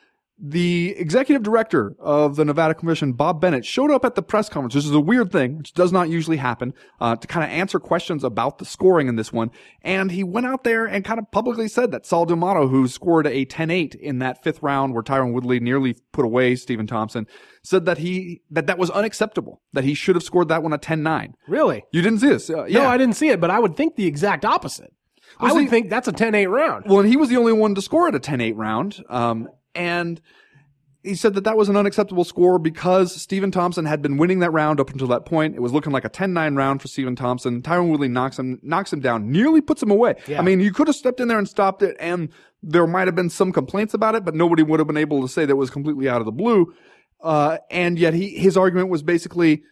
[0.44, 4.74] the executive director of the Nevada Commission, Bob Bennett, showed up at the press conference.
[4.74, 7.78] This is a weird thing, which does not usually happen, uh, to kind of answer
[7.78, 9.52] questions about the scoring in this one.
[9.82, 13.28] And he went out there and kind of publicly said that Sal D'Amato, who scored
[13.28, 17.28] a 10-8 in that fifth round where Tyron Woodley nearly put away Stephen Thompson,
[17.62, 20.78] said that he, that that was unacceptable, that he should have scored that one a
[20.78, 21.34] 10-9.
[21.46, 21.84] Really?
[21.92, 22.50] You didn't see this?
[22.50, 22.80] Uh, yeah.
[22.80, 24.92] No, I didn't see it, but I would think the exact opposite.
[25.38, 26.86] I would see- think that's a 10-8 round.
[26.88, 29.04] Well, and he was the only one to score at a 10-8 round.
[29.08, 30.20] Um, and
[31.02, 34.50] he said that that was an unacceptable score because Stephen Thompson had been winning that
[34.50, 35.56] round up until that point.
[35.56, 37.60] It was looking like a 10-9 round for Stephen Thompson.
[37.60, 40.14] Tyron Woodley knocks him, knocks him down, nearly puts him away.
[40.28, 40.38] Yeah.
[40.38, 42.28] I mean, you could have stepped in there and stopped it and
[42.62, 45.28] there might have been some complaints about it, but nobody would have been able to
[45.28, 46.72] say that it was completely out of the blue.
[47.20, 49.64] Uh, and yet he, his argument was basically,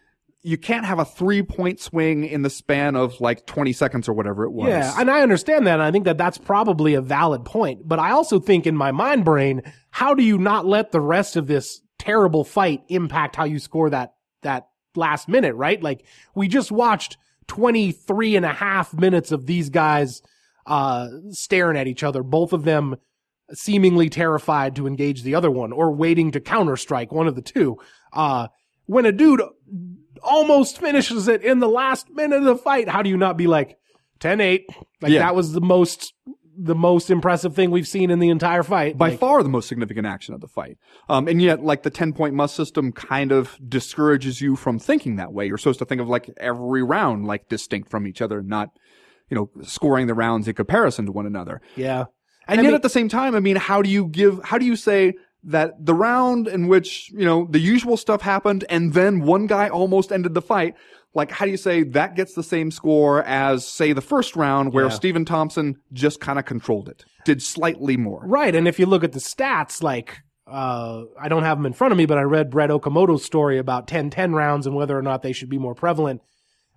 [0.43, 4.15] you can't have a three point swing in the span of like 20 seconds or
[4.15, 4.69] whatever it was.
[4.69, 5.75] Yeah, and I understand that.
[5.75, 7.87] And I think that that's probably a valid point.
[7.87, 11.37] But I also think in my mind brain, how do you not let the rest
[11.37, 15.83] of this terrible fight impact how you score that, that last minute, right?
[15.83, 17.19] Like we just watched
[17.49, 20.23] 23 and a half minutes of these guys,
[20.67, 22.97] uh, staring at each other, both of them
[23.53, 27.43] seemingly terrified to engage the other one or waiting to counter strike one of the
[27.43, 27.77] two.
[28.13, 28.49] Uh,
[28.87, 29.43] when a dude
[30.23, 33.47] almost finishes it in the last minute of the fight, how do you not be
[33.47, 33.77] like
[34.21, 34.65] 10-8?
[35.01, 35.21] Like Yeah.
[35.21, 36.13] that was the most,
[36.59, 38.99] the most impressive thing we've seen in the entire fight.
[38.99, 40.77] by Like, far the most significant action of the fight.
[41.09, 45.17] Um, and yet, like the 10 point must system kind of discourages you from thinking
[45.17, 45.47] that way.
[45.47, 48.69] You're supposed to think of like every round like distinct from each other, not,
[49.31, 51.61] you know, scoring the rounds in comparison to one another.
[51.77, 52.05] yeah.
[52.49, 54.59] And I yet mean- at the same time, I mean, how do you give, how
[54.59, 55.15] do you say
[55.45, 59.69] that the round in which, you know, the usual stuff happened and then one guy
[59.69, 60.75] almost ended the fight,
[61.15, 64.73] like, how do you say that gets the same score as, say, the first round
[64.73, 64.91] where Yeah.
[64.91, 68.23] Stephen Thompson just kind of controlled it, did slightly more?
[68.25, 68.55] Right.
[68.55, 71.93] And if you look at the stats, like, uh, I don't have them in front
[71.93, 75.23] of me, but I read Brett Okamoto's story about 10-10 rounds and whether or not
[75.23, 76.21] they should be more prevalent.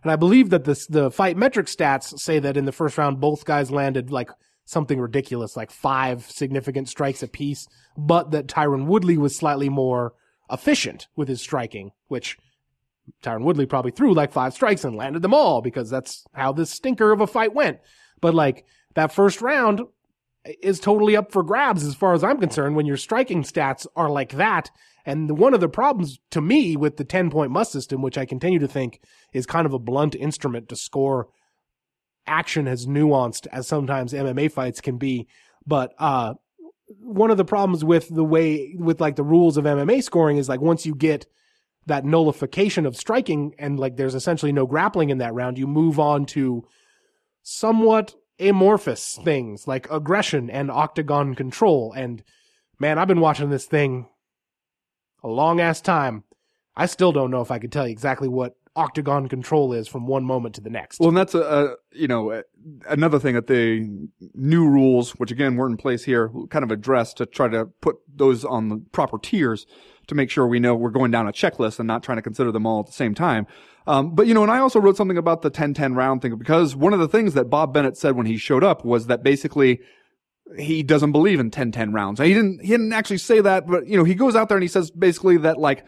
[0.04, 3.46] And I believe that the, the FightMetric stats say that in the first round, both
[3.46, 4.30] guys landed like
[4.66, 10.14] something ridiculous, like five significant strikes apiece, but that Tyron Woodley was slightly more
[10.52, 12.38] efficient with his striking, which
[13.22, 16.70] Tyron Woodley probably threw like five strikes and landed them all because that's how this
[16.70, 17.80] stinker of a fight went.
[18.22, 19.82] But like that first round
[20.62, 24.10] is totally up for grabs as far as I'm concerned when your striking stats are
[24.10, 24.72] like that.
[25.06, 28.26] And one of the problems to me with the 10 point must system, which I
[28.26, 29.02] continue to think
[29.34, 31.28] is kind of a blunt instrument to score
[32.28, 35.28] action as nuanced as sometimes MMA fights can be.
[35.66, 36.36] But, uh,
[37.00, 40.50] one of the problems with the way, with like the rules of MMA scoring is
[40.50, 41.26] like once you get
[41.86, 46.00] that nullification of striking and like there's essentially no grappling in that round, you move
[46.00, 46.66] on to
[47.42, 51.94] somewhat amorphous things like aggression and octagon control.
[51.94, 52.24] And
[52.80, 54.08] man, I've been watching this thing
[55.24, 56.24] a long ass time.
[56.76, 60.08] I still don't know if I could tell you exactly what octagon control is from
[60.08, 61.00] one moment to the next.
[61.00, 62.44] Well, and that's a, a you know
[62.88, 67.14] another thing that the new rules, which again weren't in place here, kind of address
[67.16, 69.66] to try to put those on the proper tiers
[70.08, 72.52] to make sure we know we're going down a checklist and not trying to consider
[72.52, 73.48] them all at the same time.
[73.88, 76.76] Um, but you know, and I also wrote something about the 10-10 round thing because
[76.76, 79.82] one of the things that Bob Bennett said when he showed up was that basically
[80.58, 82.20] he doesn't believe in 10-10 rounds.
[82.20, 84.64] He didn't he didn't actually say that, but you know, he goes out there and
[84.64, 85.86] he says basically that like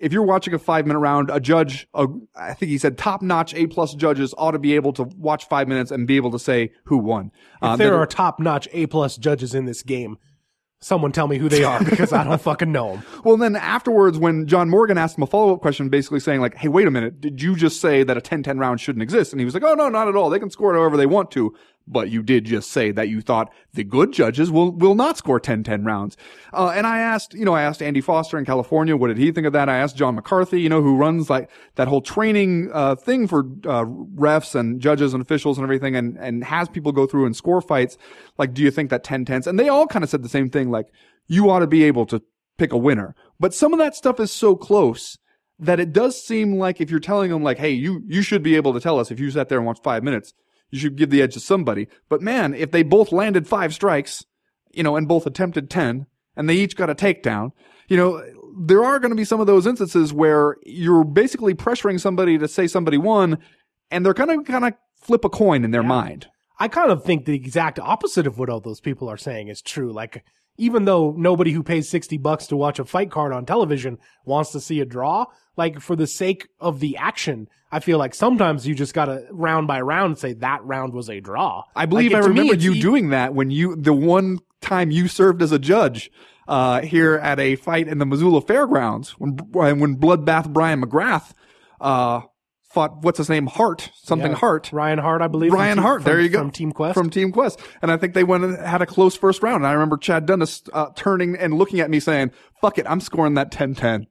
[0.00, 3.22] if you're watching a five minute round, a judge, a, I think he said top
[3.22, 6.30] notch A plus judges ought to be able to watch five minutes and be able
[6.32, 7.30] to say who won.
[7.62, 10.16] Uh, if there are top notch A plus judges in this game,
[10.80, 13.04] someone tell me who they are because I don't fucking know them.
[13.24, 16.56] well, then afterwards, when John Morgan asked him a follow up question, basically saying like,
[16.56, 19.40] "Hey, wait a minute, did you just say that a 10-10 round shouldn't exist?" And
[19.40, 20.30] he was like, "Oh no, not at all.
[20.30, 21.54] They can score it however they want to."
[21.90, 25.40] But you did just say that you thought the good judges will will not score
[25.40, 26.16] 10-10 rounds.
[26.52, 29.32] Uh, and I asked, you know, I asked Andy Foster in California, what did he
[29.32, 29.68] think of that?
[29.68, 33.40] I asked John McCarthy, you know, who runs like that whole training uh, thing for
[33.40, 33.84] uh,
[34.14, 37.60] refs and judges and officials and everything, and and has people go through and score
[37.60, 37.98] fights.
[38.38, 39.46] Like, do you think that 10-10s?
[39.46, 40.86] And they all kind of said the same thing, like
[41.26, 42.22] you ought to be able to
[42.58, 43.14] pick a winner.
[43.40, 45.18] But some of that stuff is so close
[45.58, 48.56] that it does seem like if you're telling them like, hey, you, you should be
[48.56, 50.34] able to tell us if you sat there and watched five minutes,
[50.70, 51.88] you should give the edge to somebody.
[52.08, 54.24] But man, if they both landed five strikes,
[54.72, 56.06] you know, and both attempted 10
[56.36, 57.50] and they each got a takedown,
[57.88, 58.22] you know,
[58.58, 62.48] there are going to be some of those instances where you're basically pressuring somebody to
[62.48, 63.38] say somebody won
[63.90, 66.28] and they're going to kind of flip a coin in their mind.
[66.58, 69.62] I kind of think the exact opposite of what all those people are saying is
[69.62, 69.92] true.
[69.92, 70.24] Like,
[70.58, 73.96] even though nobody who pays 60 bucks to watch a fight card on television
[74.26, 75.24] wants to see a draw,
[75.60, 79.66] like for the sake of the action, I feel like sometimes you just gotta round
[79.68, 81.64] by round say that round was a draw.
[81.76, 84.38] I believe Like, I to me, remember you e- doing that when you the one
[84.60, 86.10] time you served as a judge
[86.48, 91.32] uh, here at a fight in the Missoula Fairgrounds when when Bloodbath Brian McGrath
[91.80, 92.20] uh,
[92.72, 94.36] fought what's his name Hart something Yeah.
[94.38, 95.50] Hart Ryan Hart, I believe.
[95.50, 96.02] from Ryan Team- Hart.
[96.02, 96.94] from- there you go From Team Quest.
[96.94, 99.56] from Team Quest, and I think they went and had a close first round.
[99.62, 102.30] And I remember Chad Dundas uh, turning and looking at me saying,
[102.60, 104.06] "Fuck it, I'm scoring that 10-10.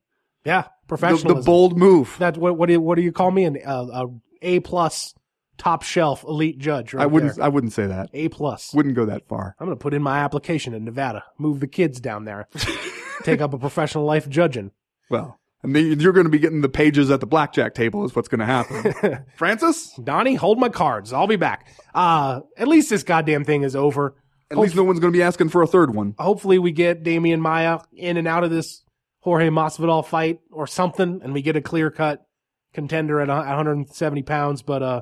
[0.45, 1.37] yeah, professionalism.
[1.37, 2.15] the bold move.
[2.19, 3.45] That what what do you, what do you call me?
[3.45, 4.07] An uh, a
[4.41, 5.13] A plus
[5.57, 6.93] top shelf elite judge.
[6.93, 7.45] Right I wouldn't there.
[7.45, 8.09] I wouldn't say that.
[8.13, 8.73] A plus.
[8.73, 9.55] Wouldn't go that far.
[9.59, 11.23] I'm gonna put in my application in Nevada.
[11.37, 12.47] Move the kids down there.
[13.23, 14.71] Take up a professional life judging.
[15.09, 18.15] Well, and the, you're going to be getting the pages at the blackjack table is
[18.15, 19.25] what's going to happen.
[19.35, 21.11] Francis, Donnie, hold my cards.
[21.11, 21.67] I'll be back.
[21.93, 24.15] Uh, at least this goddamn thing is over.
[24.49, 26.15] at least no one's going to be asking for a third one.
[26.17, 28.83] Hopefully we get Demian Maia in and out of this
[29.29, 32.25] Jorge Masvidal fight or something, and we get a clear cut
[32.73, 34.63] contender at 170 pounds.
[34.63, 35.01] But uh,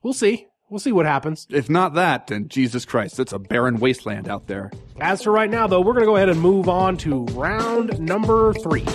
[0.00, 0.46] we'll see.
[0.70, 1.48] We'll see what happens.
[1.50, 4.70] If not that, then Jesus Christ, it's a barren wasteland out there.
[5.00, 7.98] As for right now, though, we're going to go ahead and move on to round
[7.98, 8.86] number three.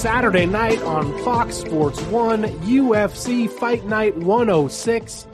[0.00, 5.26] Saturday night on Fox Sports 1, UFC Fight Night 106,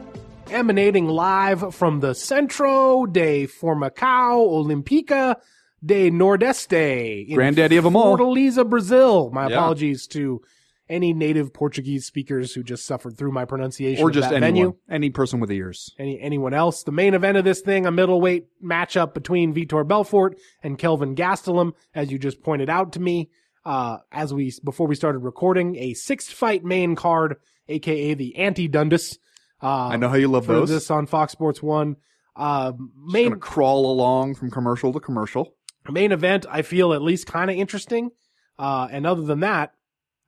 [0.50, 5.36] emanating live from the Centro de Formacao Olímpica
[5.84, 7.28] de Nordeste.
[7.28, 8.16] in Granddaddy them all.
[8.18, 9.30] Fortaleza, Brazil.
[9.32, 9.56] My Yeah.
[9.56, 10.40] apologies to
[10.88, 14.52] any native Portuguese speakers who just suffered through my pronunciation Or of just that anyone.
[14.72, 15.94] venue Any person with ears.
[15.98, 16.82] any anyone else.
[16.82, 21.72] The main event of this thing, a middleweight matchup between Vitor Belfort and Kelvin Gastelum,
[21.94, 23.28] as you just pointed out to me.
[23.66, 27.34] Uh, as we before we started recording, a six fight main card,
[27.68, 29.18] aka the anti Dundas.
[29.60, 30.68] Uh, I know how you love those.
[30.68, 31.96] this on Fox Sports One.
[32.36, 35.52] Uh, main crawl along from commercial to commercial.
[35.90, 38.10] main event, I feel at least kind of interesting.
[38.56, 39.72] Uh, and other than that,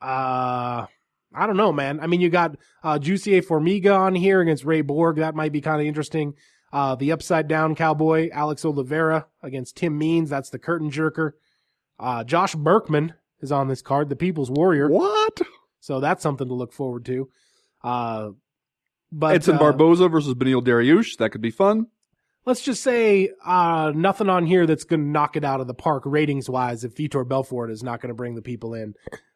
[0.03, 0.87] uh,
[1.33, 2.01] I don't know, man.
[2.01, 5.19] I mean, you got uh, Jussier Formiga on here against Ray Borg.
[5.19, 6.35] That might be kind of interesting.
[6.73, 10.29] Uh, the upside down cowboy, Alex Oliveira against Tim Means.
[10.29, 11.35] That's the curtain jerker.
[12.01, 14.89] Uh, Josh Burkman is on this card, the People's Warrior.
[14.89, 15.41] What?
[15.81, 17.29] So that's something to look forward to.
[17.83, 18.31] Uh,
[19.13, 21.17] but Edson uh, Barboza versus Beneil Dariush.
[21.19, 21.87] That could be fun.
[22.45, 25.75] let's just say uh, nothing on here that's going to knock it out of the
[25.75, 28.95] park ratings wise if Vitor Belfort is not going to bring the people in.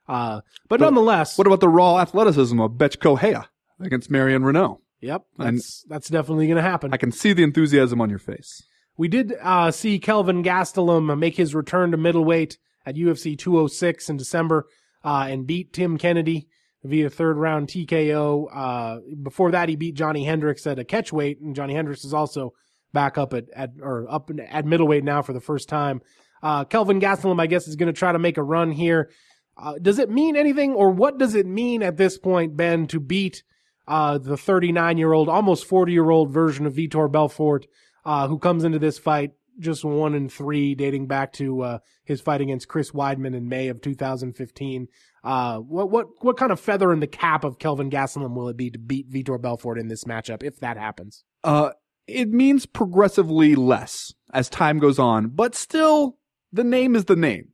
[0.08, 3.48] Uh, but, But nonetheless, What about the raw athleticism of Bethe Correia
[3.80, 4.78] against Marion Reneau?
[5.00, 6.92] yep, and- that's, that's definitely going to happen.
[6.92, 8.62] I can see the enthusiasm on your face.
[8.96, 14.16] we did uh, see Kelvin Gastelum make his return to middleweight at UFC 206 in
[14.16, 14.66] December
[15.04, 16.48] uh, and beat Tim Kennedy
[16.84, 18.48] via third round TKO.
[18.52, 22.52] Uh, before that, he beat Johnny Hendricks at a catchweight, and Johnny Hendricks is also
[22.92, 26.00] back up at, at or up at middleweight now for the first time.
[26.42, 29.10] Uh, Kelvin Gastelum, I guess, is going to try to make a run here.
[29.56, 32.98] Uh, does it mean anything, or what does it mean at this point, Ben, to
[32.98, 33.42] beat
[33.86, 37.66] uh, the 39 year old, almost 40 year old version of Vitor Belfort,
[38.04, 42.20] uh, who comes into this fight just one and three, dating back to uh, his
[42.20, 44.88] fight against Chris Weidman in May of 2015.
[45.24, 48.56] Uh, what what what kind of feather in the cap of Kelvin Gastelum will it
[48.56, 51.24] be to beat Vitor Belfort in this matchup if that happens?
[51.44, 51.70] Uh,
[52.06, 56.18] it means progressively less as time goes on, but still,
[56.52, 57.48] the name is the name.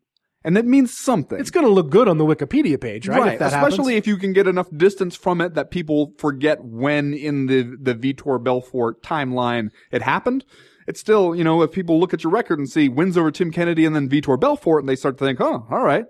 [0.44, 1.38] And that means something.
[1.38, 3.34] It's going to look good on the Wikipedia page, right?
[3.34, 3.98] If that especially happens.
[3.98, 7.94] if you can get enough distance from it that people forget when in the the
[7.94, 10.44] Vitor Belfort timeline it happened.
[10.88, 13.50] It's still, you know, if people look at your record and see wins over Tim
[13.50, 16.06] Kennedy and then Vitor Belfort, and they start to think, "Oh, all right,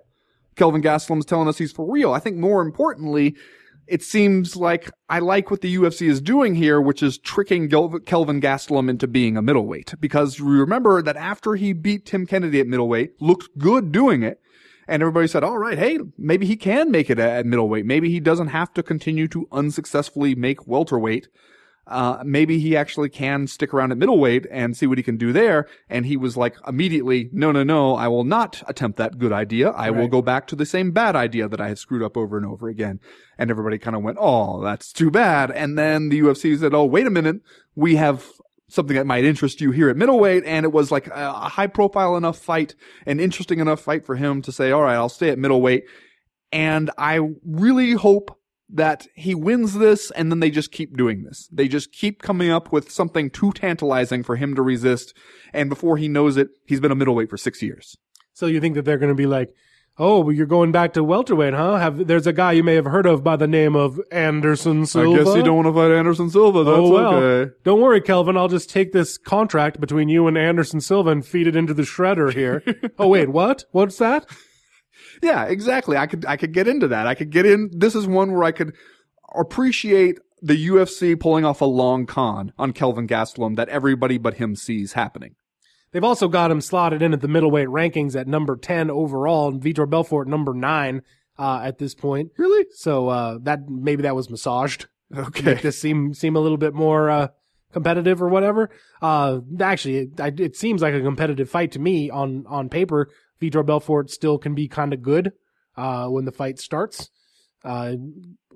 [0.55, 3.35] Kelvin Gastelum's telling us he's for real." I think more importantly,
[3.87, 8.39] it seems like I like what the UFC is doing here, which is tricking Kelvin
[8.39, 9.95] Gastelum into being a middleweight.
[9.99, 14.39] Because remember that after he beat Tim Kennedy at middleweight, looked good doing it,
[14.87, 17.85] and everybody said, all right, hey, maybe he can make it at middleweight.
[17.85, 21.27] Maybe he doesn't have to continue to unsuccessfully make welterweight.
[21.89, 25.33] Uh, maybe he actually can stick around at middleweight and see what he can do
[25.33, 25.67] there.
[25.89, 29.71] And he was like immediately, no, no, no, I will not attempt that good idea.
[29.71, 32.37] I will go back to the same bad idea that I had screwed up over
[32.37, 32.99] and over again.
[33.37, 35.49] And everybody kind of went, oh, that's too bad.
[35.49, 37.37] And then the UFC said, oh, wait a minute.
[37.75, 38.25] We have
[38.67, 40.43] something that might interest you here at middleweight.
[40.45, 42.75] And it was like a, a high profile enough fight,
[43.07, 45.85] an interesting enough fight for him to say, all right, I'll stay at middleweight.
[46.51, 48.38] And I really hope
[48.69, 51.49] that he wins this and then they just keep doing this.
[51.51, 55.15] They just keep coming up with something too tantalizing for him to resist.
[55.53, 57.97] And before he knows it, he's been a middleweight for six years.
[58.33, 59.49] So you think that they're going to be like,
[59.99, 61.77] oh, well, you're going back to welterweight, huh?
[61.77, 65.21] Have there's a guy you may have heard of by the name of Anderson Silva.
[65.21, 66.63] I guess you don't want to fight Anderson Silva.
[66.63, 67.51] That's oh well, okay.
[67.63, 68.37] don't worry, Kelvin.
[68.37, 71.83] I'll just take this contract between you and Anderson Silva and feed it into the
[71.83, 72.63] shredder here.
[72.99, 73.65] oh wait, what?
[73.71, 74.25] What's that?
[75.21, 75.97] Yeah, exactly.
[75.97, 77.07] I could I could get into that.
[77.07, 77.69] I could get in.
[77.73, 78.73] This is one where I could
[79.35, 84.55] appreciate the UFC pulling off a long con on Kelvin Gastelum that everybody but him
[84.55, 85.35] sees happening.
[85.91, 89.61] They've also got him slotted in at the middleweight rankings at number ten overall, and
[89.61, 91.01] Vitor Belfort number nine
[91.37, 92.31] uh, at this point.
[92.37, 92.67] Really?
[92.71, 94.87] So uh, that maybe that was massaged.
[95.15, 95.41] Okay.
[95.41, 97.27] Make this seem seem a little bit more uh,
[97.73, 98.69] competitive or whatever.
[99.01, 103.09] Uh, actually, it, it seems like a competitive fight to me on on paper.
[103.41, 105.31] Vitor Belfort still can be kind of good
[105.77, 107.09] uh, when the fight starts.
[107.63, 107.95] Uh,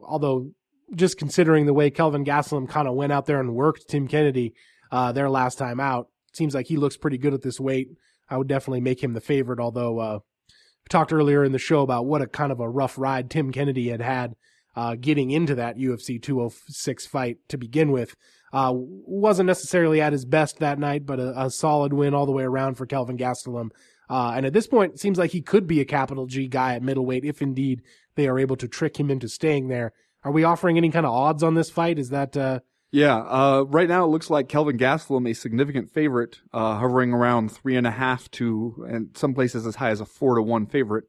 [0.01, 0.51] although,
[0.95, 4.53] just considering the way Kelvin Gastelum kind of went out there and worked Tim Kennedy
[4.91, 7.89] uh, their last time out, seems like he looks pretty good at this weight.
[8.29, 9.59] I would definitely make him the favorite.
[9.59, 10.19] Although uh,
[10.49, 13.51] we talked earlier in the show about what a kind of a rough ride Tim
[13.51, 14.35] Kennedy had had
[14.75, 18.15] uh, getting into that UFC 206 fight to begin with.
[18.51, 22.31] Uh, wasn't necessarily at his best that night, but a, a solid win all the
[22.31, 23.69] way around for Kelvin Gastelum.
[24.13, 26.75] Uh, and at this point, it seems like he could be a capital G guy
[26.75, 27.81] at middleweight if indeed
[28.13, 29.91] they are able to trick him into staying there.
[30.23, 31.97] Are we offering any kind of odds on this fight?
[31.97, 32.59] Is that, uh,
[32.91, 37.51] Yeah, uh, right now it looks like Kelvin Gastelum a significant favorite, uh, hovering around
[37.51, 40.67] three and a half to, and some places as high as a four to one
[40.67, 41.05] favorite,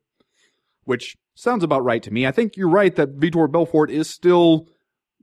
[0.84, 2.26] which sounds about right to me.
[2.26, 4.66] I think you're right that Vitor Belfort is still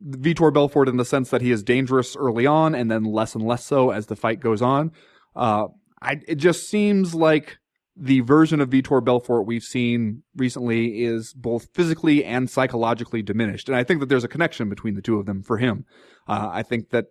[0.08, 3.44] Vitor Belfort in the sense that he is dangerous early on and then less and
[3.44, 4.92] less so as the fight goes on.
[5.36, 5.70] Uh,
[6.00, 7.58] I, it just seems like
[7.96, 13.68] the version of Vitor Belfort we've seen recently is both physically and psychologically diminished.
[13.68, 15.86] And I think that there's a connection between the two of them for him.
[16.28, 17.08] Uh, I think that,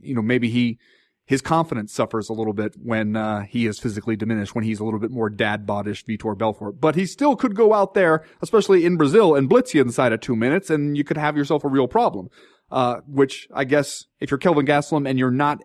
[0.00, 0.78] you know, maybe he,
[1.24, 4.84] his confidence suffers a little bit when uh, he is physically diminished, when he's a
[4.84, 6.80] little bit more dad bodish Vitor Belfort.
[6.80, 10.20] But he still could go out there, especially in Brazil, and blitz you inside of
[10.20, 12.28] two minutes, and you could have yourself a real problem.
[12.70, 15.60] Uh, which I guess if you're Kelvin Gastelum and you're not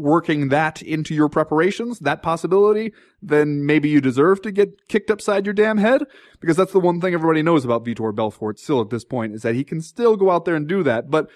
[0.00, 2.92] working that into your preparations, that possibility,
[3.22, 6.04] then maybe you deserve to get kicked upside your damn head.
[6.40, 9.42] Because that's the one thing everybody knows about Vitor Belfort still at this point is
[9.42, 11.10] that he can still go out there and do that.
[11.10, 11.28] But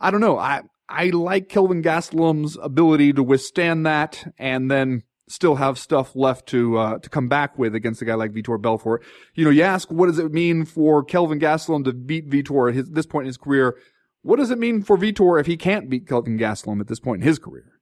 [0.00, 0.38] I don't know.
[0.38, 6.46] I, I like Kelvin Gastelum's ability to withstand that and then still have stuff left
[6.48, 9.02] to uh, to come back with against a guy like Vitor Belfort.
[9.34, 12.74] You know, you ask what does it mean for Kelvin Gastelum to beat Vitor at
[12.74, 13.78] his, this point in his career?
[14.22, 17.22] What does it mean for Vitor if he can't beat Kelvin Gastelum at this point
[17.22, 17.79] in his career?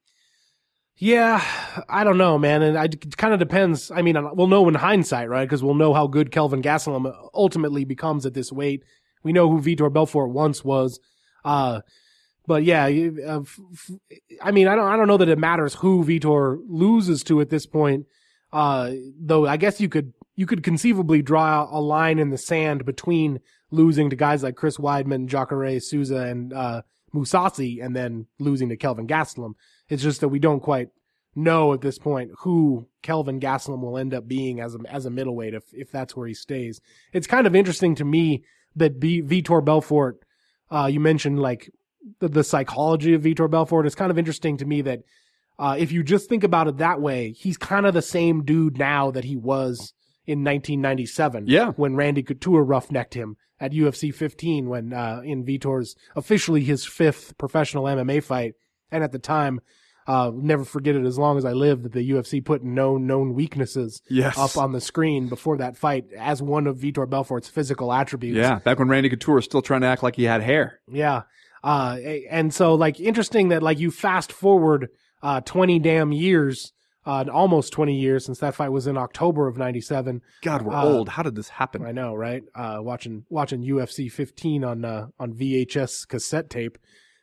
[1.00, 1.44] Yeah,
[1.88, 2.62] I don't know, man.
[2.62, 3.92] And I, it kind of depends.
[3.92, 5.44] I mean, we'll know in hindsight, right?
[5.44, 8.82] Because we'll know how good Kelvin Gastelum ultimately becomes at this weight.
[9.22, 10.98] We know who Vitor Belfort once was.
[11.44, 11.82] Uh,
[12.48, 12.86] but yeah,
[13.26, 13.42] uh,
[14.42, 17.50] I mean, I don't, I don't know that it matters who Vitor loses to at
[17.50, 18.06] this point.
[18.52, 22.84] Uh, though I guess you could, you could conceivably draw a line in the sand
[22.84, 23.38] between
[23.70, 26.82] losing to guys like Chris Weidman, Jacare Souza, and, uh,
[27.14, 29.54] Mousasi, and then losing to Kelvin Gastelum.
[29.88, 30.88] It's just that we don't quite
[31.34, 35.10] know at this point who Kelvin Gastelum will end up being as a, as a
[35.10, 36.80] middleweight if, if that's where he stays.
[37.12, 38.44] It's kind of interesting to me
[38.76, 40.18] that B, Vitor Belfort,
[40.70, 41.70] uh, you mentioned like
[42.20, 43.86] the, the psychology of Vitor Belfort.
[43.86, 45.00] It's kind of interesting to me that,
[45.58, 48.78] uh, if you just think about it that way, he's kind of the same dude
[48.78, 49.92] now that he was
[50.24, 51.46] in 1997.
[51.48, 51.72] Yeah.
[51.72, 57.36] When Randy Couture roughnecked him at UFC 15 when, uh, in Vitor's officially his fifth
[57.38, 58.54] professional MMA fight.
[58.90, 59.60] And at the time,
[60.06, 63.34] uh, never forget it as long as I live that the UFC put no known
[63.34, 64.38] weaknesses Yes.
[64.38, 68.36] up on the screen before that fight as one of Vitor Belfort's physical attributes.
[68.38, 70.80] Yeah, back when Randy Couture was still trying to act like he had hair.
[70.90, 71.22] Yeah.
[71.62, 71.98] Uh,
[72.30, 74.88] and so like interesting that like you fast forward,
[75.22, 76.72] uh, 20 damn years,
[77.04, 80.22] uh, almost 20 years since that fight was in October of 97.
[80.42, 81.08] God, we're Uh, old.
[81.10, 81.84] How did this happen?
[81.84, 82.42] I know, right?
[82.54, 86.78] Uh, watching, watching UFC 15 on, uh, on VHS cassette tape.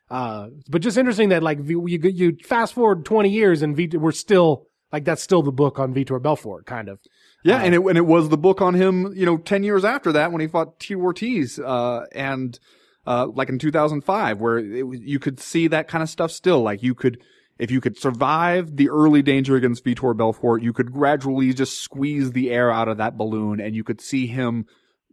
[0.10, 4.12] Uh, but just interesting that like you, you, fast forward 20 years and Vit- we're
[4.12, 7.00] still, like that's still the book on Vitor Belfort, kind of.
[7.46, 10.12] Yeah, and it and it was the book on him, you know, ten years after
[10.14, 12.60] that when he fought T Ortiz, uh, and
[13.06, 16.64] uh, like in 2005, where it, you could see that kind of stuff still.
[16.64, 17.22] Like you could,
[17.60, 22.32] if you could survive the early danger against Vitor Belfort, you could gradually just squeeze
[22.32, 24.66] the air out of that balloon, and you could see him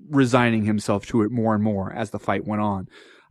[0.08, 2.88] resigning himself to it more and more as the fight went on.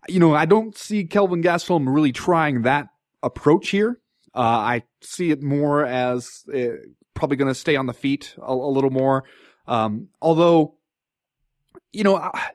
[0.09, 2.87] You know, I don't see Kelvin Gastelum really trying that
[3.21, 3.99] approach here.
[4.33, 6.77] Uh, I see it more as uh,
[7.13, 9.25] probably going to stay on the feet a, a little more.
[9.67, 10.75] Um, although,
[11.91, 12.51] you know, I,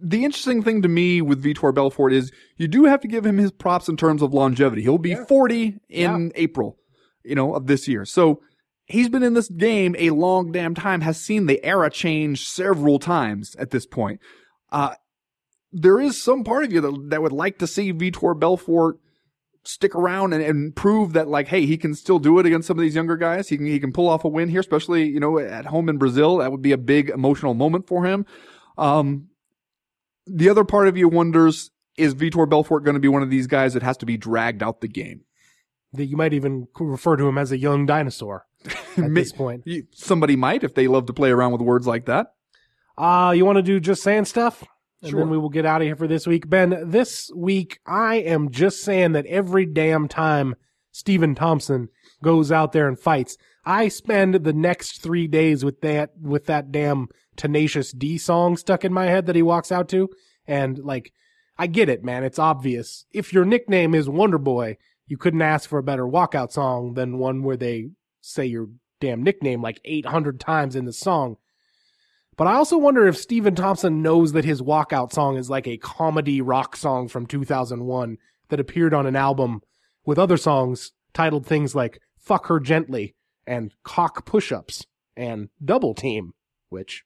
[0.00, 3.38] the interesting thing to me with Vitor Belfort is you do have to give him
[3.38, 4.82] his props in terms of longevity.
[4.82, 6.78] He'll be 40 in April,
[7.24, 8.04] you know, of this year.
[8.04, 8.40] So
[8.86, 12.98] he's been in this game a long damn time, has seen the era change several
[12.98, 14.20] times at this point.
[14.70, 14.94] Uh,
[15.72, 18.98] there is some part of you that, that would like to see Vitor Belfort
[19.64, 22.78] stick around and, and prove that like, hey, he can still do it against some
[22.78, 23.48] of these younger guys.
[23.48, 25.98] He can he can pull off a win here, especially you know at home in
[25.98, 26.38] Brazil.
[26.38, 28.24] That would be a big emotional moment for him.
[28.76, 29.28] Um,
[30.26, 33.46] the other part of you wonders is Vitor Belfort going to be one of these
[33.46, 35.22] guys that has to be dragged out the game?
[35.92, 38.46] That you might even refer to him as a young dinosaur
[38.96, 39.64] at this point.
[39.92, 42.34] Somebody might if they love to play around with words like that.
[42.96, 44.64] Uh, you want to do just saying stuff?
[45.02, 45.20] And Sure.
[45.20, 46.48] then we will get out of here for this week.
[46.48, 50.54] Ben, this week I am just saying that every damn time
[50.90, 51.88] Stephen Thompson
[52.22, 56.72] goes out there and fights, I spend the next three days with that with that
[56.72, 60.08] damn Tenacious D song stuck in my head that he walks out to,
[60.46, 61.12] and like,
[61.56, 62.24] I get it, man.
[62.24, 63.04] It's obvious.
[63.12, 64.76] If your nickname is Wonder Boy,
[65.06, 68.68] you couldn't ask for a better walkout song than one where they say your
[69.00, 71.36] damn nickname like 800 times in the song.
[72.38, 75.76] But I also wonder if Stephen Thompson knows that his walkout song is like a
[75.76, 78.16] comedy rock song from 2001
[78.48, 79.60] that appeared on an album
[80.06, 84.86] with other songs titled things like Fuck Her Gently and Cock Push-Ups
[85.16, 86.32] and Double Team,
[86.68, 87.02] which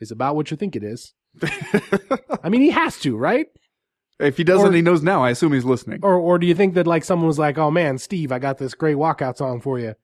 [0.00, 1.14] is about what you think it is.
[2.42, 3.46] I mean, he has to, right?
[4.18, 5.22] If he doesn't, Or- he knows now.
[5.22, 6.00] I assume he's listening.
[6.02, 8.58] Or or do you think that like someone was like, "Oh man, Steve, I got
[8.58, 9.94] this great walkout song for you."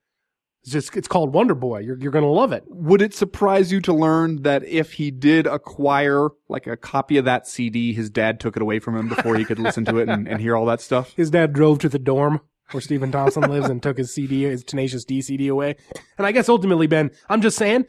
[0.63, 1.81] It's just it's called Wonder Boy.
[1.81, 2.65] You're you're gonna love it.
[2.67, 7.25] Would it surprise you to learn that if he did acquire like a copy of
[7.25, 10.09] that CD, his dad took it away from him before he could listen to it
[10.09, 11.15] and, and hear all that stuff?
[11.15, 12.41] His dad drove to the dorm
[12.73, 15.77] where Stephen Thompson lives and took his CD, his Tenacious D CD away.
[16.19, 17.87] And I guess ultimately, Ben, I'm just saying,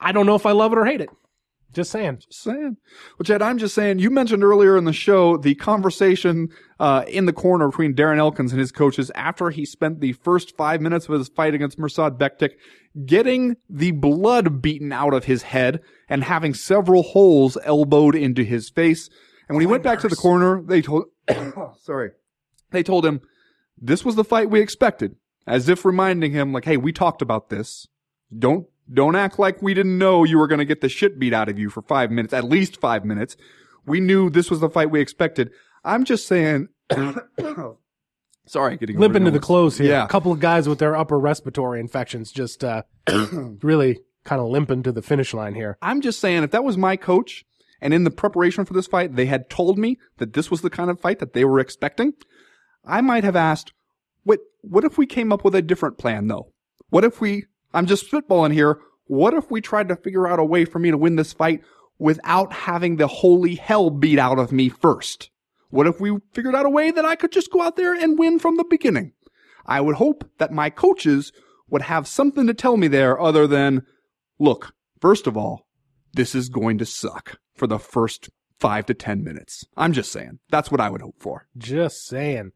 [0.00, 1.10] I don't know if I love it or hate it.
[1.74, 2.18] Just saying.
[2.18, 2.76] Just saying.
[3.18, 6.48] Well, Chad, I'm just saying, you mentioned earlier in the show the conversation
[6.80, 10.56] uh, in the corner between Darren Elkins and his coaches after he spent the first
[10.56, 12.52] five minutes of his fight against Mirsad Bektic
[13.04, 18.70] getting the blood beaten out of his head and having several holes elbowed into his
[18.70, 19.08] face.
[19.48, 21.04] And when he went back to the corner, they told,
[21.82, 22.10] sorry,
[22.70, 23.20] they told him
[23.76, 25.16] this was the fight we expected,
[25.46, 27.86] as if reminding him, like, hey, we talked about this.
[28.36, 31.32] Don't don't act like we didn't know you were going to get the shit beat
[31.32, 33.36] out of you for five minutes, at least five minutes.
[33.86, 35.50] We knew this was the fight we expected.
[35.84, 36.68] I'm just saying.
[38.46, 39.90] sorry, getting Limping to the close here.
[39.90, 40.04] Yeah.
[40.04, 42.82] A couple of guys with their upper respiratory infections just uh,
[43.62, 45.78] really kind of limping to the finish line here.
[45.80, 47.44] I'm just saying, if that was my coach,
[47.80, 50.70] and in the preparation for this fight, they had told me that this was the
[50.70, 52.12] kind of fight that they were expecting,
[52.84, 53.72] I might have asked,
[54.24, 54.40] "What?
[54.62, 56.52] What if we came up with a different plan, though?
[56.90, 57.46] What if we?
[57.72, 58.78] I'm just spitballing here.
[59.06, 61.62] What if we tried to figure out a way for me to win this fight
[61.98, 65.30] without having the holy hell beat out of me first?
[65.70, 68.18] What if we figured out a way that I could just go out there and
[68.18, 69.12] win from the beginning?
[69.66, 71.32] I would hope that my coaches
[71.68, 73.82] would have something to tell me there other than,
[74.38, 75.66] look, first of all,
[76.14, 79.64] this is going to suck for the first five to 10 minutes.
[79.76, 80.38] I'm just saying.
[80.48, 81.46] That's what I would hope for.
[81.56, 82.52] Just saying.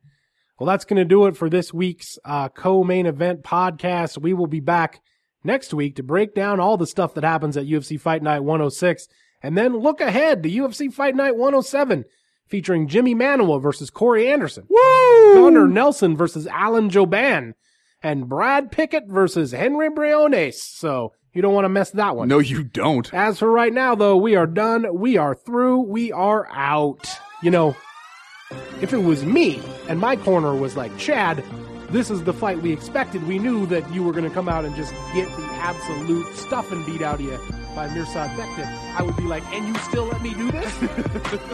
[0.62, 4.18] Well, that's going to do it for this week's uh, co-main event podcast.
[4.18, 5.00] We will be back
[5.42, 9.08] next week to break down all the stuff that happens at UFC Fight Night 106
[9.42, 12.04] and then look ahead to UFC Fight Night 107
[12.46, 14.68] featuring Jimi Manuwa versus Corey Anderson.
[14.68, 15.34] Woo!
[15.34, 17.54] Gunnar Nelson versus Alan Jouban
[18.00, 20.62] and Brad Pickett versus Henry Briones.
[20.62, 22.28] So you don't want to mess that one.
[22.28, 23.12] No, you don't.
[23.12, 24.86] As for right now, though, we are done.
[25.00, 25.80] We are through.
[25.80, 27.10] We are out.
[27.42, 27.76] You know,
[28.80, 31.44] if it was me and my corner was like, Chad,
[31.90, 34.64] this is the fight we expected, we knew that you were going to come out
[34.64, 37.38] and just get the absolute stuffing beat out of you
[37.74, 38.66] by Mirsad Bektic,
[38.98, 40.82] I would be like, and you still let me do this?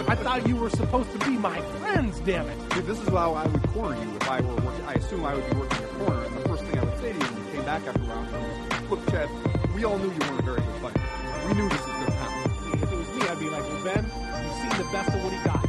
[0.09, 2.71] I thought you were supposed to be my friends, damn it.
[2.71, 4.85] Dude, this is how I would corner you if I were working.
[4.85, 7.13] I assume I would be working your corner, and the first thing I would say
[7.13, 9.29] to you when you came back after round one was, look, Chad,
[9.75, 11.01] we all knew you weren't a very good fighter.
[11.47, 12.83] We knew this was going to happen.
[12.83, 14.05] If it was me, I'd be like, well, Ben,
[14.45, 15.68] you've seen the best of what he got,